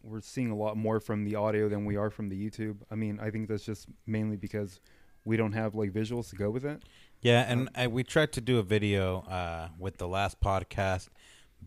[0.04, 2.78] we're seeing a lot more from the audio than we are from the YouTube.
[2.90, 4.80] I mean, I think that's just mainly because
[5.26, 6.84] we don't have like visuals to go with it.
[7.22, 11.10] Yeah, and I, we tried to do a video uh, with the last podcast,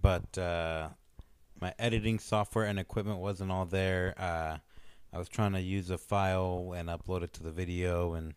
[0.00, 0.88] but uh,
[1.60, 4.14] my editing software and equipment wasn't all there.
[4.16, 4.58] Uh,
[5.12, 8.34] I was trying to use a file and upload it to the video, and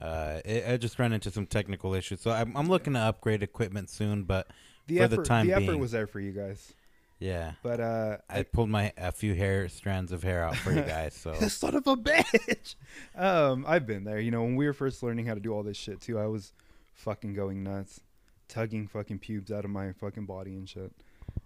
[0.00, 2.20] uh, it, I just ran into some technical issues.
[2.20, 4.48] So I'm, I'm looking to upgrade equipment soon, but
[4.86, 6.74] The for effort, the time the being, effort was there for you guys,
[7.18, 7.52] yeah.
[7.62, 11.14] but uh, I pulled my a few hair strands of hair out for you guys.
[11.14, 12.74] So son of a bitch.
[13.16, 14.20] Um, I've been there.
[14.20, 16.26] You know, when we were first learning how to do all this shit too, I
[16.26, 16.52] was
[16.92, 18.00] fucking going nuts,
[18.48, 20.92] tugging fucking pubes out of my fucking body and shit.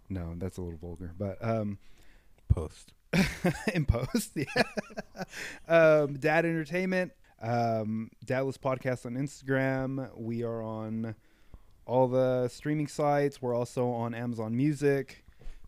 [0.08, 1.78] No, that's a little vulgar, but um,
[2.48, 2.92] post.
[3.74, 4.62] in post, yeah.
[5.68, 10.08] um, Dad Entertainment, um, Dadless Podcast on Instagram.
[10.16, 11.14] We are on
[11.86, 13.40] all the streaming sites.
[13.42, 15.24] We're also on Amazon Music.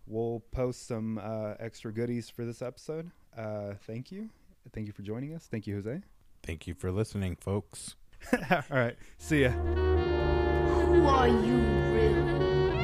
[0.06, 3.10] We'll post some uh, extra goodies for this episode.
[3.36, 4.28] Uh, thank you.
[4.72, 5.48] Thank you for joining us.
[5.50, 6.00] Thank you, Jose.
[6.42, 7.96] Thank you for listening, folks.
[8.50, 8.96] all right.
[9.18, 9.50] See ya.
[9.50, 11.56] Who are you
[11.92, 12.22] really?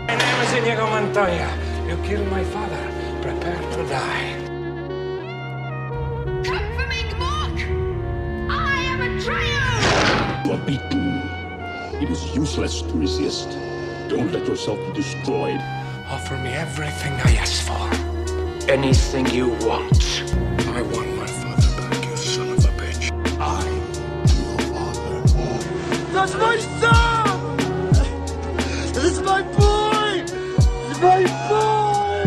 [0.06, 1.86] My name is Inigo Montoya.
[1.88, 3.20] You killed my father.
[3.22, 4.37] Prepare to die.
[10.48, 11.20] You are beaten.
[12.00, 13.50] It is useless to resist.
[14.08, 15.60] Don't let yourself be destroyed.
[16.08, 18.70] Offer me everything I ask for.
[18.70, 20.22] Anything you want.
[20.68, 23.12] I want my father back, you son of a bitch.
[23.38, 23.84] I am
[24.40, 25.20] your father.
[26.14, 27.56] That's my son!
[28.94, 30.24] This is my boy!
[30.88, 32.24] It's my boy!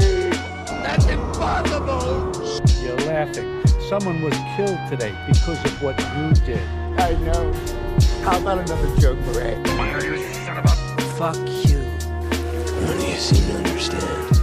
[0.84, 2.32] That's impossible!
[2.84, 3.63] You're laughing.
[3.89, 6.61] Someone was killed today because of what you did.
[6.99, 7.80] I know.
[8.22, 9.55] How about another joke, Murray?
[11.17, 11.80] Fuck you.
[11.80, 14.38] None of you seem to understand.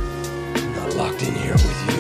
[0.56, 1.98] I'm not locked in here with you.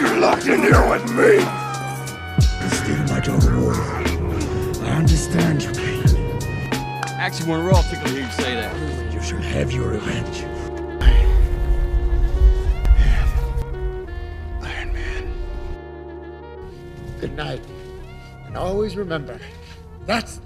[0.00, 1.44] You're locked in here with me!
[2.64, 3.74] Instead of my daughter war,
[4.86, 6.02] I understand your pain.
[7.18, 8.74] Actually, when we're all tickled to hear you say that.
[9.12, 10.44] You shall have your revenge.
[14.62, 15.32] Iron Man.
[17.20, 17.60] Good night.
[18.58, 19.38] Always remember,
[20.04, 20.40] that's